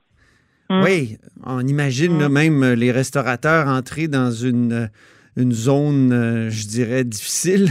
Mm. 0.69 0.81
Oui, 0.83 1.17
on 1.45 1.59
imagine 1.67 2.19
là, 2.19 2.29
même 2.29 2.63
euh, 2.63 2.75
les 2.75 2.91
restaurateurs 2.91 3.67
entrer 3.67 4.07
dans 4.07 4.31
une, 4.31 4.89
une 5.37 5.51
zone, 5.51 6.11
euh, 6.13 6.49
je 6.49 6.65
dirais, 6.67 7.03
difficile 7.03 7.69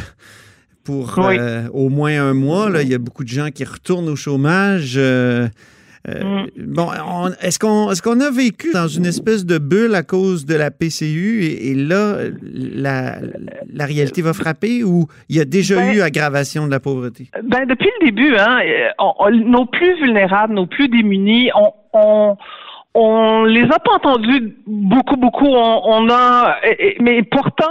pour 0.85 1.18
Oui. 1.18 1.37
au 1.73 1.88
moins 1.88 2.23
un 2.23 2.35
mois. 2.35 2.70
là. 2.70 2.83
Il 2.83 2.88
y 2.88 2.94
a 2.94 2.99
beaucoup 2.99 3.25
de 3.25 3.29
gens 3.29 3.51
qui 3.51 3.64
retournent 3.64 4.09
au 4.09 4.16
chômage. 4.16 4.99
Euh, 6.09 6.13
euh, 6.23 6.47
Bon, 6.57 6.89
on- 7.07 7.29
est-ce 7.43 7.59
qu'on 7.59 7.91
est-ce 7.91 8.01
qu'on 8.03 8.21
a 8.21 8.31
vécu 8.31 8.73
dans 8.73 8.89
une 8.89 9.05
espèce 9.07 9.45
de 9.45 9.59
bulle 9.59 9.95
à 9.95 10.03
cause 10.03 10.47
de 10.47 10.55
la 10.55 10.71
PCU 10.71 11.43
et, 11.43 11.71
et 11.71 11.75
là, 11.75 12.17
la, 12.43 13.17
la 13.73 13.85
réalité 13.87 14.23
va 14.23 14.33
frapper 14.33 14.83
ou 14.85 15.07
il 15.29 15.37
y 15.37 15.41
a 15.41 15.45
déjà 15.45 15.77
Ben- 15.77 15.95
eu 15.95 16.01
aggravation 16.01 16.67
de 16.67 16.71
la 16.71 16.81
pauvreté? 16.81 17.29
Ben, 17.45 17.67
depuis 17.67 17.89
le 18.01 18.07
début, 18.07 18.35
hein, 18.37 18.61
euh, 18.65 18.89
on- 18.99 19.13
on- 19.19 19.31
nos 19.31 19.67
plus 19.67 19.95
vulnérables, 20.01 20.55
nos 20.55 20.67
plus 20.67 20.89
démunis, 20.89 21.51
on, 21.55 21.73
on, 21.93 22.37
on 22.95 23.45
les 23.45 23.65
a 23.65 23.79
pas 23.79 23.93
entendus 23.97 24.57
beaucoup, 24.67 25.17
beaucoup. 25.17 25.47
On, 25.49 25.83
on 25.85 26.09
a, 26.11 26.57
mais 27.01 27.23
pourtant, 27.23 27.65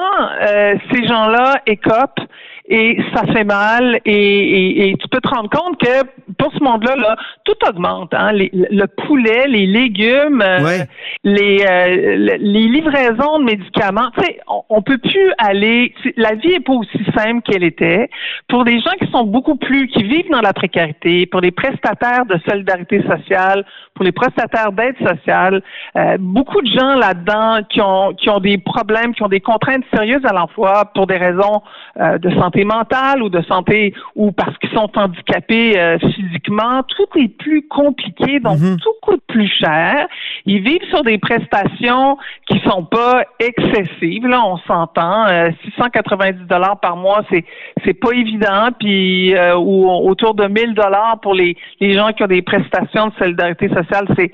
euh, 0.47 0.75
ces 0.93 1.05
gens-là 1.07 1.61
écopent 1.65 2.19
et 2.69 2.97
ça 3.13 3.23
fait 3.33 3.43
mal. 3.43 3.99
Et, 4.05 4.13
et- 4.13 4.89
et 4.89 4.97
tu 4.97 5.07
peux 5.09 5.19
te 5.19 5.27
rendre 5.27 5.49
compte 5.49 5.77
que 5.79 6.03
pour 6.37 6.53
ce 6.53 6.63
monde-là, 6.63 6.95
là, 6.95 7.15
tout 7.43 7.55
augmente. 7.67 8.13
Hein, 8.13 8.31
les- 8.33 8.51
le 8.53 8.85
poulet, 8.85 9.47
les 9.47 9.65
légumes, 9.65 10.41
euh, 10.41 10.63
Ouais. 10.63 10.87
les, 11.23 11.65
euh, 11.67 12.15
le- 12.17 12.37
les 12.39 12.67
livraisons 12.67 13.39
de 13.39 13.45
médicaments. 13.45 14.09
Tu 14.17 14.23
sais, 14.23 14.39
on, 14.47 14.61
on 14.69 14.81
peut 14.81 14.97
plus 14.99 15.31
aller. 15.37 15.93
La 16.15 16.35
vie 16.35 16.53
est 16.53 16.59
pas 16.65 16.73
aussi 16.73 16.99
simple 17.17 17.41
qu'elle 17.41 17.63
était. 17.63 18.09
Pour 18.47 18.63
des 18.63 18.79
gens 18.79 18.93
qui 19.01 19.09
sont 19.11 19.23
beaucoup 19.25 19.55
plus, 19.55 19.87
qui 19.87 20.03
vivent 20.03 20.29
dans 20.31 20.41
la 20.41 20.53
précarité, 20.53 21.25
pour 21.25 21.41
les 21.41 21.51
prestataires 21.51 22.25
de 22.25 22.37
solidarité 22.47 23.01
sociale, 23.03 23.65
pour 23.95 24.05
les 24.05 24.11
prestataires 24.11 24.71
d'aide 24.71 24.95
sociale, 25.05 25.61
euh, 25.97 26.17
beaucoup 26.19 26.61
de 26.61 26.67
gens 26.67 26.95
là-dedans 26.95 27.59
qui 27.69 27.81
ont 27.81 28.13
qui 28.13 28.29
ont 28.29 28.39
des 28.39 28.57
problèmes, 28.57 29.13
qui 29.13 29.23
ont 29.23 29.27
des 29.27 29.41
contraintes 29.41 29.83
sérieuses 29.93 30.25
à 30.25 30.33
l'emploi 30.33 30.85
pour 30.93 31.07
des 31.07 31.17
raisons 31.17 31.61
euh, 31.99 32.17
de 32.17 32.29
santé 32.31 32.58
mentale 32.65 33.21
ou 33.23 33.29
de 33.29 33.41
santé 33.43 33.93
ou 34.15 34.31
parce 34.31 34.57
qu'ils 34.57 34.69
sont 34.71 34.89
handicapés 34.95 35.79
euh, 35.79 35.97
physiquement. 35.99 36.83
Tout 36.83 37.19
est 37.19 37.27
plus 37.27 37.67
compliqué, 37.67 38.39
donc 38.39 38.59
Mhm. 38.59 38.77
tout 38.77 38.93
coûte 39.01 39.21
plus 39.27 39.47
cher. 39.47 40.07
Ils 40.45 40.61
vivent 40.61 40.87
sur 40.89 41.03
des 41.03 41.17
prestations 41.17 42.17
qui 42.47 42.59
sont 42.61 42.83
pas 42.85 43.23
excessives. 43.39 44.25
Là, 44.27 44.41
on 44.45 44.57
s'entend. 44.59 45.25
Euh, 45.27 45.49
690 45.65 46.45
dollars 46.47 46.79
par 46.79 46.95
mois, 46.97 47.23
c'est 47.31 47.45
c'est 47.85 47.93
pas 47.93 48.11
évident. 48.13 48.69
Puis 48.79 49.35
euh, 49.35 49.55
ou 49.57 49.89
autour 49.89 50.33
de 50.33 50.45
1000 50.47 50.73
dollars 50.73 51.19
pour 51.21 51.33
les 51.33 51.55
les 51.79 51.93
gens 51.93 52.11
qui 52.11 52.23
ont 52.23 52.27
des 52.27 52.41
prestations 52.41 53.07
de 53.07 53.13
solidarité 53.19 53.67
sociale, 53.69 54.07
c'est 54.17 54.31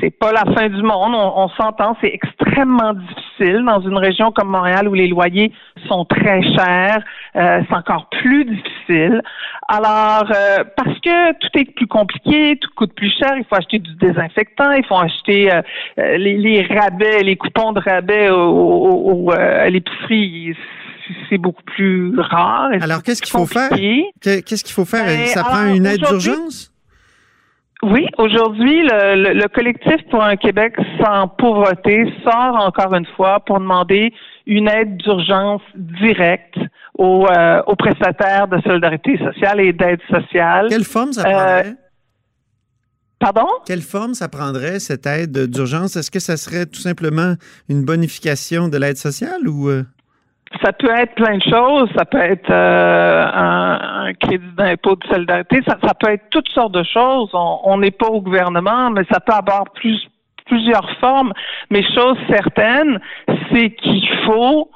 c'est 0.00 0.10
pas 0.10 0.32
la 0.32 0.44
fin 0.54 0.68
du 0.68 0.82
monde. 0.82 1.14
On, 1.14 1.32
on 1.44 1.48
s'entend, 1.50 1.96
c'est 2.00 2.12
extrêmement 2.12 2.94
difficile 2.94 3.64
dans 3.66 3.80
une 3.80 3.96
région 3.96 4.32
comme 4.32 4.48
Montréal 4.48 4.88
où 4.88 4.94
les 4.94 5.08
loyers 5.08 5.52
sont 5.88 6.04
très 6.04 6.42
chers. 6.42 7.02
Euh, 7.36 7.60
c'est 7.68 7.74
encore 7.74 8.08
plus 8.10 8.44
difficile. 8.44 9.20
Alors, 9.68 10.30
euh, 10.30 10.64
parce 10.76 10.98
que 11.00 11.32
tout 11.38 11.48
est 11.58 11.74
plus 11.74 11.86
compliqué, 11.86 12.58
tout 12.60 12.70
coûte 12.76 12.92
plus 12.94 13.12
cher, 13.18 13.34
il 13.36 13.44
faut 13.44 13.56
acheter 13.56 13.78
du 13.78 13.94
désinfectant, 13.96 14.70
il 14.72 14.84
faut 14.84 14.96
acheter 14.98 15.52
euh, 15.52 15.62
euh, 15.98 16.16
les, 16.18 16.36
les 16.36 16.62
rabais, 16.62 17.22
les 17.22 17.36
coupons 17.36 17.72
de 17.72 17.80
rabais 17.80 18.30
au, 18.30 18.36
au- 18.36 19.12
au- 19.28 19.32
euh, 19.32 19.66
à 19.66 19.70
l'épicerie. 19.70 20.54
c'est- 21.28 21.38
beaucoup 21.38 21.62
plus 21.64 22.18
rare. 22.18 22.70
Alors, 22.80 23.02
qu'est-ce 23.02 23.20
qu'il 23.20 23.30
faut 23.32 23.44
faire? 23.46 23.68
Qu'est-ce 24.22 24.64
qu'il 24.64 24.72
faut 24.72 24.84
faire? 24.84 25.04
Ça 25.26 25.42
prend 25.42 25.66
une 25.74 25.84
aide 25.86 25.98
d'urgence? 25.98 26.72
Oui, 27.92 28.06
aujourd'hui, 28.18 28.82
le, 28.82 29.14
le- 29.22 29.34
le 29.42 29.48
collectif 29.48 29.96
pour 30.10 30.22
un 30.22 30.36
Québec 30.36 30.74
sans 31.02 31.28
pauvreté 31.28 32.04
sort 32.24 32.56
encore 32.56 32.94
une 32.94 33.04
fois 33.14 33.40
pour 33.40 33.60
demander 33.60 34.12
une 34.46 34.68
aide 34.68 34.96
d'urgence 34.96 35.60
directe 35.74 36.56
aux, 36.96 37.26
euh, 37.26 37.62
aux 37.66 37.76
prestataires 37.76 38.48
de 38.48 38.58
solidarité 38.62 39.18
sociale 39.18 39.60
et 39.60 39.72
d'aide 39.74 40.00
sociale. 40.10 40.68
Quelle 40.70 40.84
forme 40.84 41.12
ça 41.12 41.22
Euh, 41.22 41.30
prendrait? 41.32 41.74
Pardon? 43.18 43.46
Quelle 43.66 43.82
forme 43.82 44.14
ça 44.14 44.28
prendrait, 44.28 44.80
cette 44.80 45.06
aide 45.06 45.46
d'urgence? 45.50 45.96
Est-ce 45.96 46.10
que 46.10 46.20
ça 46.20 46.36
serait 46.36 46.66
tout 46.66 46.80
simplement 46.80 47.34
une 47.68 47.84
bonification 47.84 48.68
de 48.68 48.78
l'aide 48.78 48.96
sociale 48.96 49.46
ou... 49.46 49.68
euh, 49.68 49.82
Ça 50.62 50.72
peut 50.72 50.90
être 50.90 51.14
plein 51.14 51.38
de 51.38 51.42
choses. 51.42 51.88
Ça 51.96 52.04
peut 52.04 52.18
être 52.18 52.50
euh, 52.50 53.26
un, 53.26 54.06
un 54.06 54.14
crédit 54.14 54.46
d'impôt 54.56 54.96
de 54.96 55.06
solidarité. 55.06 55.60
Ça, 55.66 55.76
ça 55.82 55.94
peut 55.94 56.10
être 56.10 56.24
toutes 56.30 56.48
sortes 56.48 56.72
de 56.72 56.84
choses. 56.84 57.30
On 57.32 57.78
n'est 57.78 57.90
pas 57.90 58.08
au 58.08 58.20
gouvernement, 58.20 58.90
mais 58.90 59.02
ça 59.10 59.20
peut 59.20 59.32
avoir 59.32 59.64
plus, 59.74 60.00
plusieurs 60.46 60.88
formes. 61.00 61.32
Mais 61.70 61.82
chose 61.94 62.16
certaine, 62.28 63.00
c'est 63.52 63.70
qu'il 63.70 64.08
faut 64.26 64.70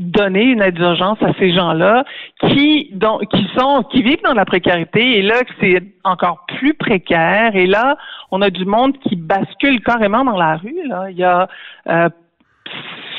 donner 0.00 0.44
une 0.44 0.62
aide 0.62 0.76
d'urgence 0.76 1.18
à 1.22 1.34
ces 1.38 1.52
gens-là 1.52 2.04
qui 2.48 2.88
dont, 2.94 3.18
qui 3.18 3.46
sont 3.56 3.82
qui 3.92 4.02
vivent 4.02 4.22
dans 4.24 4.32
la 4.32 4.46
précarité 4.46 5.18
et 5.18 5.22
là 5.22 5.34
c'est 5.60 5.82
encore 6.04 6.46
plus 6.56 6.72
précaire 6.72 7.54
et 7.54 7.66
là 7.66 7.98
on 8.30 8.40
a 8.40 8.48
du 8.48 8.64
monde 8.64 8.96
qui 9.00 9.14
bascule 9.14 9.82
carrément 9.82 10.24
dans 10.24 10.38
la 10.38 10.56
rue 10.56 10.88
là 10.88 11.10
il 11.10 11.18
y 11.18 11.22
a 11.22 11.48
euh, 11.88 12.08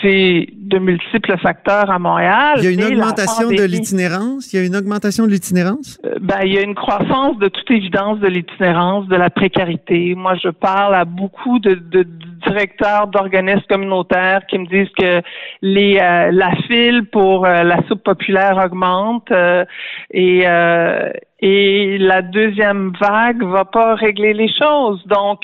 c'est 0.02 0.48
de 0.58 0.78
multiples 0.80 1.38
facteurs 1.38 1.90
à 1.92 2.00
Montréal. 2.00 2.56
Il 2.60 2.64
y 2.64 2.68
a 2.68 2.72
une 2.72 2.84
augmentation 2.84 3.50
de 3.50 3.64
l'itinérance? 3.64 4.52
Il 4.54 4.60
y 4.60 4.64
a 4.64 4.66
une 4.66 4.76
augmentation 4.76 5.26
de 5.26 5.32
l'itinérance? 5.32 6.00
Euh, 6.06 6.16
Ben, 6.22 6.40
il 6.46 6.54
y 6.54 6.58
a 6.58 6.62
une 6.62 6.76
croissance 6.76 7.38
de 7.40 7.48
toute 7.48 7.70
évidence 7.72 8.20
de 8.20 8.28
l'itinérance, 8.28 9.08
de 9.08 9.16
la 9.16 9.30
précarité. 9.30 10.16
Moi, 10.16 10.36
je 10.44 10.50
parle 10.50 10.96
à 10.96 11.06
beaucoup 11.06 11.60
de, 11.60 11.74
de- 11.76 12.04
de 12.04 12.08
directeurs 12.48 13.08
d'organismes 13.08 13.62
communautaires 13.70 14.42
qui 14.48 14.58
me 14.58 14.66
disent 14.66 14.92
que 14.98 15.22
les 15.62 16.00
euh, 16.02 16.32
la 16.32 16.52
file 16.68 17.04
pour 17.12 17.46
euh, 17.46 17.64
la 17.64 17.78
soupe 17.88 18.04
populaire 18.04 18.58
augmente 18.66 19.30
euh, 19.32 19.64
et 20.12 20.42
euh, 20.48 21.10
et 21.40 21.98
la 22.00 22.22
deuxième 22.22 22.94
vague 23.00 23.44
va 23.44 23.66
pas 23.66 23.94
régler 23.96 24.34
les 24.34 24.52
choses. 24.62 25.02
Donc 25.08 25.42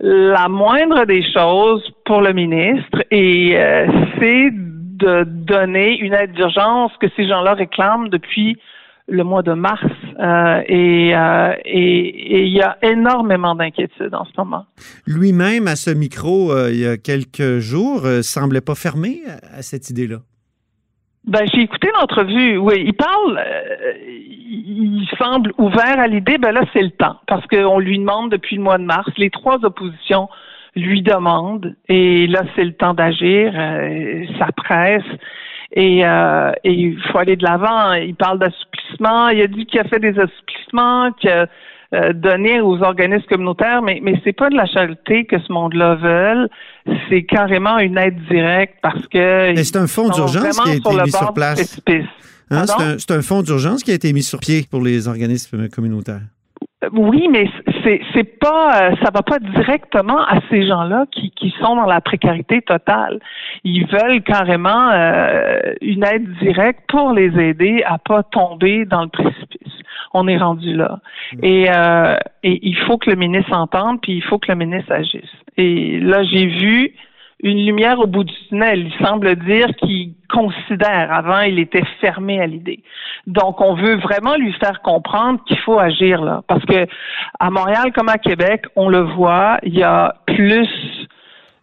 la 0.00 0.48
moindre 0.48 1.04
des 1.04 1.22
choses 1.32 1.82
pour 2.04 2.20
le 2.20 2.32
ministre 2.32 3.04
et 3.10 3.56
euh, 3.56 3.86
c'est 4.18 4.50
de 4.52 5.24
donner 5.24 5.98
une 5.98 6.14
aide 6.14 6.32
d'urgence 6.32 6.92
que 7.00 7.06
ces 7.16 7.28
gens-là 7.28 7.54
réclament 7.54 8.08
depuis 8.08 8.56
le 9.06 9.22
mois 9.22 9.42
de 9.42 9.52
mars 9.52 9.84
euh, 10.18 10.62
et 10.66 11.14
euh, 11.14 11.52
et 11.64 12.46
il 12.46 12.52
y 12.52 12.62
a 12.62 12.78
énormément 12.82 13.54
d'inquiétudes 13.54 14.14
en 14.14 14.24
ce 14.24 14.30
moment. 14.38 14.64
Lui-même, 15.06 15.68
à 15.68 15.76
ce 15.76 15.90
micro, 15.90 16.52
il 16.68 16.80
y 16.80 16.86
a 16.86 16.96
quelques 16.96 17.58
jours, 17.58 18.02
semblait 18.22 18.62
pas 18.62 18.74
fermé 18.74 19.20
à 19.56 19.62
cette 19.62 19.90
idée-là. 19.90 20.18
Ben 21.26 21.46
j'ai 21.52 21.62
écouté 21.62 21.88
l'entrevue. 21.98 22.58
Oui, 22.58 22.84
il 22.86 22.94
parle. 22.94 23.38
euh, 23.38 23.92
il 24.46 25.08
semble 25.18 25.52
ouvert 25.58 25.98
à 25.98 26.06
l'idée. 26.06 26.38
Ben 26.38 26.52
là, 26.52 26.62
c'est 26.72 26.82
le 26.82 26.90
temps 26.90 27.16
parce 27.26 27.46
qu'on 27.46 27.78
lui 27.78 27.98
demande 27.98 28.30
depuis 28.30 28.56
le 28.56 28.62
mois 28.62 28.78
de 28.78 28.84
mars. 28.84 29.08
Les 29.16 29.30
trois 29.30 29.64
oppositions 29.64 30.28
lui 30.76 31.02
demandent 31.02 31.74
et 31.88 32.26
là, 32.26 32.42
c'est 32.54 32.64
le 32.64 32.74
temps 32.74 32.94
d'agir. 32.94 33.52
Euh, 33.56 34.24
ça 34.38 34.48
presse. 34.56 35.04
Et, 35.72 36.06
euh, 36.06 36.52
il 36.62 37.00
faut 37.10 37.18
aller 37.18 37.36
de 37.36 37.44
l'avant. 37.44 37.94
Il 37.94 38.14
parle 38.14 38.38
d'assouplissement. 38.38 39.28
Il 39.28 39.40
a 39.42 39.46
dit 39.46 39.66
qu'il 39.66 39.80
a 39.80 39.84
fait 39.84 39.98
des 40.00 40.18
assouplissements, 40.18 41.10
a 41.26 41.46
euh, 41.92 42.12
donné 42.12 42.60
aux 42.60 42.82
organismes 42.82 43.26
communautaires, 43.26 43.82
mais, 43.82 44.00
mais 44.02 44.20
c'est 44.24 44.32
pas 44.32 44.48
de 44.48 44.56
la 44.56 44.66
charité 44.66 45.24
que 45.24 45.38
ce 45.38 45.52
monde-là 45.52 45.94
veut. 45.96 46.48
C'est 47.08 47.24
carrément 47.24 47.78
une 47.78 47.98
aide 47.98 48.18
directe 48.30 48.76
parce 48.82 49.06
que. 49.08 49.54
Mais 49.54 49.64
c'est 49.64 49.76
un 49.76 49.86
fonds 49.86 50.08
d'urgence 50.08 50.58
qui 50.60 50.70
a 50.70 50.74
été 50.74 50.90
sur 50.90 51.04
mis 51.04 51.10
sur 51.10 51.32
place. 51.34 51.80
Hein, 52.50 52.64
c'est 52.98 53.10
un, 53.10 53.18
un 53.18 53.22
fonds 53.22 53.42
d'urgence 53.42 53.82
qui 53.82 53.90
a 53.90 53.94
été 53.94 54.12
mis 54.12 54.22
sur 54.22 54.38
pied 54.38 54.66
pour 54.70 54.82
les 54.82 55.08
organismes 55.08 55.68
communautaires. 55.68 56.20
Oui, 56.92 57.28
mais 57.30 57.48
c'est 58.14 58.38
pas 58.38 58.90
euh, 58.90 58.96
ça 59.02 59.10
va 59.12 59.22
pas 59.22 59.38
directement 59.38 60.20
à 60.20 60.40
ces 60.50 60.66
gens-là 60.66 61.06
qui, 61.10 61.30
qui 61.30 61.52
sont 61.60 61.76
dans 61.76 61.86
la 61.86 62.00
précarité 62.00 62.62
totale. 62.62 63.20
Ils 63.62 63.86
veulent 63.86 64.22
carrément 64.22 64.90
euh, 64.92 65.60
une 65.80 66.04
aide 66.04 66.28
directe 66.38 66.80
pour 66.88 67.12
les 67.12 67.30
aider 67.38 67.82
à 67.86 67.98
pas 67.98 68.22
tomber 68.22 68.84
dans 68.84 69.02
le 69.02 69.08
précipice. 69.08 69.43
On 70.14 70.28
est 70.28 70.38
rendu 70.38 70.74
là. 70.74 71.00
Et, 71.42 71.66
euh, 71.68 72.16
et 72.42 72.60
il 72.62 72.76
faut 72.86 72.98
que 72.98 73.10
le 73.10 73.16
ministre 73.16 73.52
entende, 73.52 74.00
puis 74.00 74.12
il 74.12 74.22
faut 74.22 74.38
que 74.38 74.50
le 74.50 74.56
ministre 74.56 74.92
agisse. 74.92 75.30
Et 75.56 75.98
là, 76.00 76.22
j'ai 76.24 76.46
vu 76.46 76.94
une 77.42 77.66
lumière 77.66 77.98
au 77.98 78.06
bout 78.06 78.24
du 78.24 78.32
tunnel. 78.48 78.86
Il 78.86 79.06
semble 79.06 79.36
dire 79.36 79.68
qu'il 79.76 80.14
considère. 80.32 81.12
Avant, 81.12 81.40
il 81.40 81.58
était 81.58 81.84
fermé 82.00 82.40
à 82.40 82.46
l'idée. 82.46 82.82
Donc, 83.26 83.60
on 83.60 83.74
veut 83.74 83.96
vraiment 83.96 84.36
lui 84.36 84.52
faire 84.54 84.80
comprendre 84.82 85.40
qu'il 85.44 85.58
faut 85.58 85.78
agir 85.78 86.22
là, 86.22 86.42
parce 86.46 86.64
que 86.64 86.86
à 87.40 87.50
Montréal 87.50 87.92
comme 87.92 88.08
à 88.08 88.18
Québec, 88.18 88.64
on 88.76 88.88
le 88.88 89.00
voit, 89.00 89.58
il 89.62 89.76
y 89.76 89.82
a 89.82 90.14
plus 90.26 90.68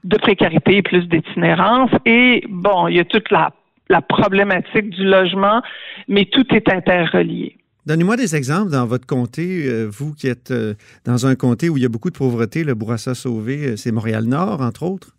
de 0.04 0.18
précarité, 0.18 0.82
plus 0.82 1.08
d'itinérance, 1.08 1.92
et 2.06 2.44
bon, 2.50 2.88
il 2.88 2.98
y 2.98 3.00
a 3.00 3.06
toute 3.06 3.30
la 3.32 3.52
la 3.92 4.02
problématique 4.02 4.90
du 4.90 5.04
logement, 5.04 5.62
mais 6.08 6.26
tout 6.26 6.48
est 6.56 6.72
interrelié. 6.72 7.58
Donnez-moi 7.92 8.16
des 8.16 8.38
exemples 8.38 8.72
dans 8.72 8.86
votre 8.86 9.06
comté, 9.06 9.66
euh, 9.66 9.86
vous 9.92 10.14
qui 10.14 10.30
êtes 10.30 10.52
euh, 10.52 10.76
dans 11.06 11.28
un 11.28 11.36
comté 11.36 11.68
où 11.68 11.76
il 11.76 11.84
y 11.84 11.86
a 11.86 11.90
beaucoup 11.90 12.10
de 12.10 12.18
pauvreté, 12.18 12.64
le 12.64 12.74
Bourassa 12.74 13.14
Sauvé, 13.16 13.68
euh, 13.68 13.76
c'est 13.76 13.92
Montréal-Nord, 13.92 14.62
entre 14.62 14.84
autres. 14.84 15.10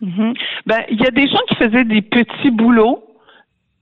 Ben, 0.00 0.80
il 0.90 0.98
y 0.98 1.06
a 1.06 1.10
des 1.10 1.28
gens 1.28 1.42
qui 1.48 1.56
faisaient 1.56 1.84
des 1.84 2.00
petits 2.00 2.50
boulots 2.50 3.04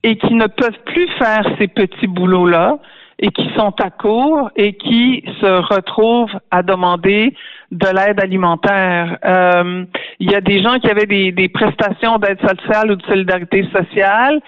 et 0.03 0.17
qui 0.17 0.33
ne 0.33 0.47
peuvent 0.47 0.83
plus 0.85 1.07
faire 1.17 1.45
ces 1.57 1.69
petits 1.69 2.07
boulots-là 2.07 2.79
et 3.19 3.31
qui 3.31 3.47
sont 3.55 3.73
à 3.79 3.89
court 3.89 4.51
et 4.57 4.73
qui 4.73 5.23
se 5.39 5.73
retrouvent 5.73 6.37
à 6.51 6.63
demander 6.63 7.33
de 7.71 7.87
l'aide 7.87 8.19
alimentaire. 8.19 9.19
Il 10.19 10.31
y 10.31 10.35
a 10.35 10.41
des 10.41 10.61
gens 10.61 10.79
qui 10.79 10.89
avaient 10.89 11.05
des 11.05 11.49
prestations 11.49 12.17
d'aide 12.17 12.41
sociale 12.41 12.91
ou 12.91 12.95
de 12.95 13.03
solidarité 13.03 13.65
sociale 13.71 14.41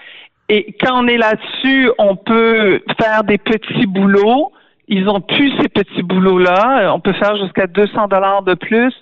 et 0.48 0.76
quand 0.80 1.02
on 1.02 1.08
est 1.08 1.16
là-dessus, 1.16 1.90
on 1.98 2.16
peut 2.16 2.80
faire 3.00 3.24
des 3.24 3.38
petits 3.38 3.86
boulots. 3.86 4.52
Ils 4.88 5.08
ont 5.08 5.20
plus 5.20 5.52
ces 5.60 5.68
petits 5.68 6.02
boulots-là. 6.02 6.92
On 6.94 7.00
peut 7.00 7.14
faire 7.14 7.36
jusqu'à 7.36 7.66
200 7.66 8.06
dollars 8.08 8.42
de 8.42 8.54
plus. 8.54 8.94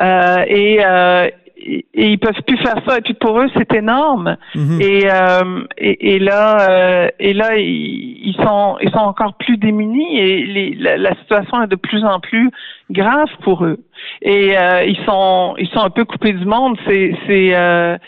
Euh, 0.00 0.44
et, 0.46 0.78
euh, 0.82 1.28
et, 1.58 1.84
et 1.92 2.06
ils 2.12 2.18
peuvent 2.18 2.40
plus 2.46 2.56
faire 2.58 2.76
ça. 2.86 2.96
Et 2.96 3.00
puis 3.02 3.12
pour 3.12 3.38
eux, 3.40 3.48
c'est 3.54 3.74
énorme. 3.74 4.36
Mhm. 4.54 4.80
Et, 4.80 5.02
euh, 5.10 5.64
et, 5.76 6.14
et 6.14 6.18
là, 6.18 6.70
euh, 6.70 7.08
et 7.18 7.34
là, 7.34 7.56
ils, 7.58 8.28
ils 8.28 8.36
sont, 8.42 8.78
ils 8.80 8.90
sont 8.90 8.98
encore 8.98 9.34
plus 9.34 9.58
démunis 9.58 10.18
et 10.18 10.44
les, 10.44 10.74
la, 10.76 10.96
la 10.96 11.14
situation 11.16 11.62
est 11.62 11.66
de 11.66 11.76
plus 11.76 12.04
en 12.04 12.20
plus 12.20 12.50
grave 12.90 13.28
pour 13.42 13.66
eux. 13.66 13.78
Et 14.22 14.56
euh, 14.56 14.84
ils 14.84 15.02
sont, 15.04 15.54
ils 15.58 15.68
sont 15.68 15.80
un 15.80 15.90
peu 15.90 16.06
coupés 16.06 16.32
du 16.32 16.46
monde. 16.46 16.78
C'est, 16.86 17.14
c'est, 17.26 17.54
euh, 17.54 17.98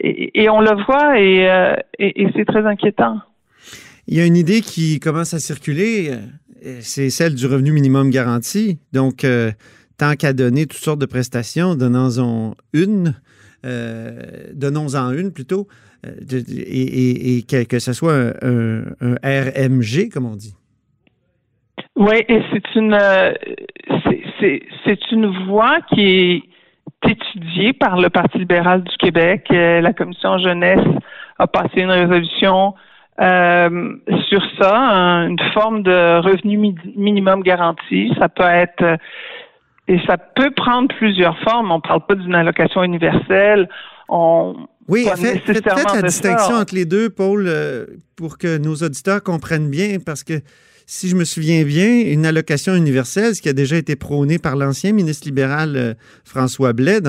et, 0.00 0.42
et 0.42 0.48
on 0.48 0.60
le 0.60 0.74
voit 0.84 1.18
et, 1.20 1.48
euh, 1.50 1.74
et, 1.98 2.22
et 2.22 2.28
c'est 2.34 2.44
très 2.44 2.64
inquiétant. 2.66 3.20
Il 4.06 4.16
y 4.16 4.20
a 4.20 4.26
une 4.26 4.36
idée 4.36 4.60
qui 4.60 5.00
commence 5.00 5.32
à 5.34 5.38
circuler, 5.38 6.10
euh, 6.64 6.78
c'est 6.80 7.10
celle 7.10 7.34
du 7.34 7.46
revenu 7.46 7.72
minimum 7.72 8.10
garanti. 8.10 8.78
Donc, 8.92 9.24
euh, 9.24 9.50
tant 9.96 10.14
qu'à 10.14 10.32
donner 10.32 10.66
toutes 10.66 10.80
sortes 10.80 11.00
de 11.00 11.06
prestations, 11.06 11.74
donnons-en 11.74 12.54
une, 12.72 13.14
euh, 13.64 14.20
donnons-en 14.52 15.12
une 15.12 15.32
plutôt, 15.32 15.68
de- 16.04 16.40
de- 16.40 16.44
et, 16.50 17.38
et- 17.38 17.42
que, 17.44 17.64
que 17.64 17.78
ce 17.78 17.94
soit 17.94 18.14
un, 18.14 18.82
un- 19.00 19.16
un 19.22 19.42
RMG, 19.50 20.10
comme 20.12 20.26
on 20.26 20.36
dit. 20.36 20.54
Oui, 21.96 22.16
et 22.28 22.40
c'est 22.52 22.74
une 22.74 22.98
c'est 24.84 25.10
une 25.12 25.46
voie 25.46 25.78
qui 25.94 26.00
est 26.02 26.42
étudiée 27.08 27.72
par 27.72 27.98
le 28.00 28.08
Parti 28.10 28.38
libéral 28.38 28.82
du 28.82 28.96
Québec. 28.96 29.46
Euh, 29.52 29.80
la 29.80 29.92
commission 29.92 30.38
jeunesse 30.38 30.86
a 31.38 31.46
passé 31.46 31.80
une 31.80 31.90
résolution 31.90 32.74
euh, 33.20 33.94
sur 34.28 34.42
ça, 34.58 34.76
un- 34.76 35.28
une 35.28 35.38
forme 35.52 35.82
de 35.82 36.20
revenu 36.20 36.56
mi- 36.56 36.74
minimum 36.96 37.42
garanti. 37.42 38.10
Ça 38.18 38.28
peut 38.28 38.42
être 38.42 38.82
euh, 38.82 38.96
et 39.86 39.98
ça 40.06 40.16
peut 40.16 40.50
prendre 40.56 40.88
plusieurs 40.96 41.38
formes. 41.40 41.70
On 41.70 41.76
ne 41.76 41.80
parle 41.80 42.04
pas 42.06 42.14
d'une 42.14 42.34
allocation 42.34 42.82
universelle. 42.82 43.68
On 44.08 44.54
Oui, 44.88 45.04
pas 45.04 45.16
faites, 45.16 45.46
la 45.94 46.02
distinction 46.02 46.54
ça. 46.54 46.60
entre 46.62 46.74
les 46.74 46.86
deux, 46.86 47.10
Paul, 47.10 47.48
pour 48.16 48.38
que 48.38 48.56
nos 48.58 48.74
auditeurs 48.76 49.22
comprennent 49.22 49.68
bien, 49.70 49.98
parce 50.04 50.24
que 50.24 50.34
si 50.86 51.08
je 51.08 51.16
me 51.16 51.24
souviens 51.24 51.64
bien, 51.64 52.00
une 52.00 52.26
allocation 52.26 52.74
universelle, 52.74 53.34
ce 53.34 53.40
qui 53.42 53.48
a 53.48 53.52
déjà 53.54 53.76
été 53.76 53.96
prôné 53.96 54.38
par 54.38 54.56
l'ancien 54.56 54.92
ministre 54.92 55.26
libéral 55.26 55.76
euh, 55.76 55.94
François 56.24 56.72
Blais, 56.72 57.00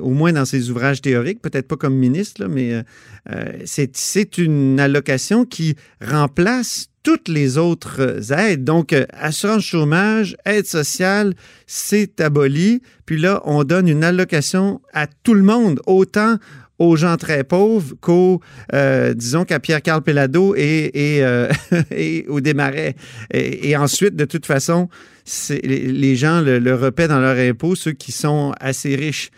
au 0.00 0.10
moins 0.10 0.32
dans 0.32 0.44
ses 0.44 0.70
ouvrages 0.70 1.02
théoriques, 1.02 1.42
peut-être 1.42 1.66
pas 1.66 1.76
comme 1.76 1.96
ministre, 1.96 2.46
mais 2.46 2.72
euh, 2.72 2.82
euh, 3.30 3.52
c'est 3.64 4.38
une 4.38 4.78
allocation 4.78 5.44
qui 5.44 5.74
remplace 6.00 6.88
toutes 7.02 7.28
les 7.28 7.56
autres 7.56 8.32
aides. 8.32 8.64
Donc, 8.64 8.94
assurance 9.12 9.62
chômage, 9.62 10.36
aide 10.44 10.66
sociale, 10.66 11.34
c'est 11.66 12.20
aboli. 12.20 12.82
Puis 13.06 13.16
là, 13.16 13.42
on 13.44 13.62
donne 13.62 13.86
une 13.86 14.02
allocation 14.02 14.80
à 14.92 15.06
tout 15.06 15.34
le 15.34 15.42
monde, 15.42 15.80
autant 15.86 16.38
aux 16.78 16.96
gens 16.96 17.16
très 17.16 17.42
pauvres 17.44 17.94
qu'aux, 18.00 18.40
euh, 18.74 19.14
disons, 19.14 19.44
qu'à 19.44 19.60
Pierre-Carl 19.60 20.02
Pellado 20.02 20.54
et, 20.56 20.90
et, 20.94 21.24
euh, 21.24 21.48
et 21.90 22.26
au 22.28 22.40
Desmarais. 22.40 22.94
Et, 23.32 23.70
et 23.70 23.76
ensuite, 23.76 24.14
de 24.16 24.24
toute 24.24 24.46
façon, 24.46 24.88
c'est- 25.24 25.64
les, 25.64 26.16
gens 26.16 26.40
le, 26.40 26.58
le 26.58 26.74
repaient 26.74 27.08
dans 27.08 27.20
leur 27.20 27.36
impôt, 27.38 27.74
ceux 27.74 27.92
qui 27.92 28.12
sont 28.12 28.52
assez 28.60 28.94
riches. 28.94 29.30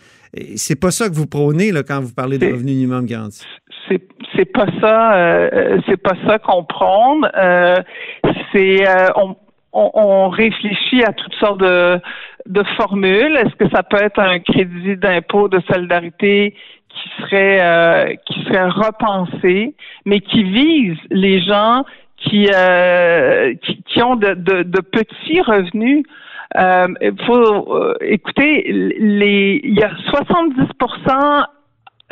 C'est 0.55 0.79
pas 0.79 0.91
ça 0.91 1.09
que 1.09 1.15
vous 1.15 1.25
prônez 1.27 1.71
là, 1.71 1.81
quand 1.83 2.01
vous 2.01 2.13
parlez 2.13 2.37
de 2.37 2.45
revenu 2.45 2.71
minimum 2.73 3.05
garanti. 3.05 3.41
c'est 3.87 4.01
c'est 4.35 4.45
pas 4.45 4.67
ça 4.79 5.15
euh, 5.17 5.79
c'est 5.87 5.97
pas 5.97 6.13
ça 6.27 6.37
qu'on 6.37 6.63
prône 6.63 7.27
euh, 7.35 7.77
c'est 8.53 8.87
euh, 8.87 9.07
on, 9.15 9.35
on, 9.73 9.89
on 9.95 10.29
réfléchit 10.29 11.03
à 11.03 11.13
toutes 11.13 11.33
sortes 11.39 11.59
de 11.61 11.99
de 12.47 12.63
formules 12.77 13.35
est-ce 13.37 13.55
que 13.55 13.67
ça 13.75 13.81
peut 13.81 13.97
être 14.01 14.19
un 14.19 14.37
crédit 14.39 14.95
d'impôt 14.97 15.49
de 15.49 15.59
solidarité 15.67 16.53
qui 17.01 17.09
serait 17.21 17.59
euh, 17.61 18.15
qui 18.25 18.43
serait 18.43 18.69
repensé 18.69 19.75
mais 20.05 20.19
qui 20.19 20.43
vise 20.43 20.97
les 21.09 21.41
gens 21.41 21.83
qui 22.17 22.49
euh, 22.53 23.53
qui, 23.87 24.03
ont 24.03 24.15
de, 24.15 24.33
de, 24.33 24.81
petits 24.81 25.41
revenus 25.41 26.03
euh, 26.57 26.87
il 27.01 27.25
faut 27.25 27.75
euh, 27.75 27.95
écouter 28.01 28.63
les 28.99 29.61
il 29.63 29.79
y 29.79 29.83
a 29.83 29.91
70% 30.11 31.45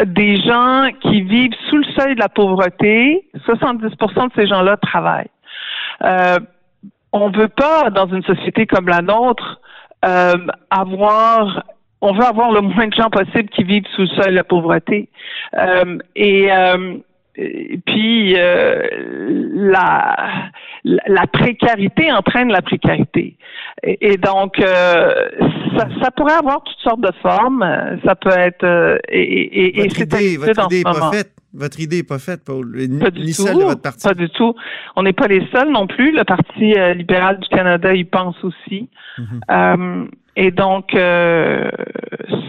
des 0.05 0.37
gens 0.37 0.89
qui 1.01 1.21
vivent 1.21 1.55
sous 1.69 1.77
le 1.77 1.85
seuil 1.97 2.15
de 2.15 2.19
la 2.19 2.29
pauvreté, 2.29 3.27
70% 3.47 4.27
de 4.27 4.31
ces 4.35 4.47
gens-là 4.47 4.77
travaillent. 4.77 5.31
Euh, 6.03 6.37
on 7.11 7.29
veut 7.31 7.47
pas, 7.47 7.89
dans 7.89 8.07
une 8.07 8.23
société 8.23 8.67
comme 8.67 8.87
la 8.87 9.01
nôtre, 9.01 9.59
euh, 10.05 10.35
avoir 10.69 11.63
on 12.01 12.13
veut 12.13 12.23
avoir 12.23 12.51
le 12.51 12.61
moins 12.61 12.87
de 12.87 12.93
gens 12.93 13.09
possible 13.09 13.49
qui 13.49 13.63
vivent 13.63 13.87
sous 13.95 14.01
le 14.01 14.07
seuil 14.07 14.31
de 14.31 14.35
la 14.35 14.43
pauvreté. 14.43 15.09
Euh, 15.55 15.97
et, 16.15 16.51
euh, 16.51 16.97
puis 17.85 18.35
euh, 18.35 18.87
la, 19.53 20.49
la 20.83 21.27
précarité 21.27 22.11
entraîne 22.11 22.51
la 22.51 22.61
précarité. 22.61 23.37
Et, 23.83 24.17
donc 24.17 24.55
ça, 24.57 25.87
ça, 26.01 26.11
pourrait 26.15 26.33
avoir 26.33 26.63
toutes 26.63 26.79
sortes 26.79 27.01
de 27.01 27.11
formes. 27.21 27.63
Ça 28.03 28.15
peut 28.15 28.31
être 28.35 28.99
et, 29.09 29.79
et, 29.79 29.83
votre 29.83 30.01
idée, 30.01 30.37
votre 30.37 30.65
idée 30.65 30.77
n'est 30.77 30.83
pas 30.83 31.11
faite. 31.11 31.31
Votre 31.53 31.79
idée 31.79 31.97
n'est 31.97 32.03
pas 32.03 32.19
faite, 32.19 32.43
Paul. 32.43 32.71
Pas 32.99 33.11
du 33.11 33.31
tout. 33.31 33.43
De 33.45 33.63
votre 33.63 33.81
parti. 33.81 34.07
Pas 34.07 34.13
du 34.15 34.29
tout. 34.29 34.55
On 34.95 35.03
n'est 35.03 35.13
pas 35.13 35.27
les 35.27 35.47
seuls 35.51 35.71
non 35.71 35.87
plus. 35.87 36.11
Le 36.11 36.23
Parti 36.23 36.73
libéral 36.95 37.39
du 37.39 37.47
Canada 37.49 37.93
y 37.93 38.03
pense 38.03 38.35
aussi. 38.43 38.89
Mm-hmm. 39.19 40.07
Et 40.39 40.51
donc, 40.51 40.93
euh, 40.93 41.67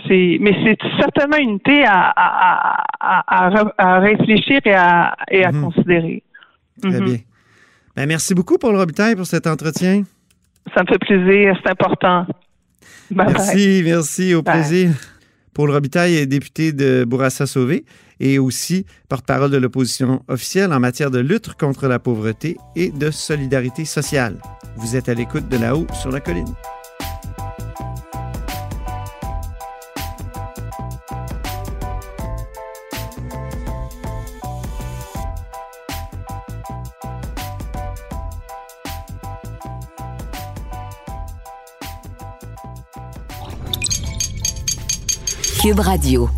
c'est, 0.06 0.36
mais 0.40 0.54
c'est 0.62 0.76
certainement 1.00 1.38
une 1.38 1.54
idée 1.54 1.84
à, 1.86 2.12
à, 2.14 3.72
à, 3.78 3.98
réfléchir 4.00 4.60
et 4.66 4.74
à, 4.74 5.16
et 5.30 5.42
à 5.42 5.50
mhm. 5.50 5.64
considérer. 5.64 6.22
Très 6.82 7.00
mhm. 7.00 7.04
bien. 7.06 7.16
Ben, 7.96 8.06
merci 8.06 8.34
beaucoup, 8.34 8.58
Paul 8.58 8.76
Robitaille, 8.76 9.16
pour 9.16 9.24
cet 9.24 9.46
entretien. 9.46 10.02
Ça 10.74 10.82
me 10.82 10.86
fait 10.86 10.98
plaisir, 10.98 11.58
c'est 11.62 11.70
important. 11.70 12.26
merci, 13.10 13.80
merci, 13.82 14.34
au 14.34 14.42
plaisir. 14.42 14.90
Paul 15.54 15.70
Robitaille 15.70 16.16
est 16.16 16.26
député 16.26 16.72
de 16.72 17.04
Bourassa-Sauvé 17.04 17.86
et 18.20 18.38
aussi 18.38 18.84
porte-parole 19.08 19.50
de 19.50 19.56
l'opposition 19.56 20.22
officielle 20.28 20.74
en 20.74 20.78
matière 20.78 21.10
de 21.10 21.20
lutte 21.20 21.54
contre 21.54 21.88
la 21.88 21.98
pauvreté 21.98 22.58
et 22.76 22.90
de 22.90 23.10
solidarité 23.10 23.86
sociale. 23.86 24.36
Vous 24.76 24.94
êtes 24.94 25.08
à 25.08 25.14
l'écoute 25.14 25.48
de 25.48 25.56
là-haut 25.56 25.86
sur 25.94 26.10
la 26.10 26.20
colline. 26.20 26.54
Radio. 45.76 46.30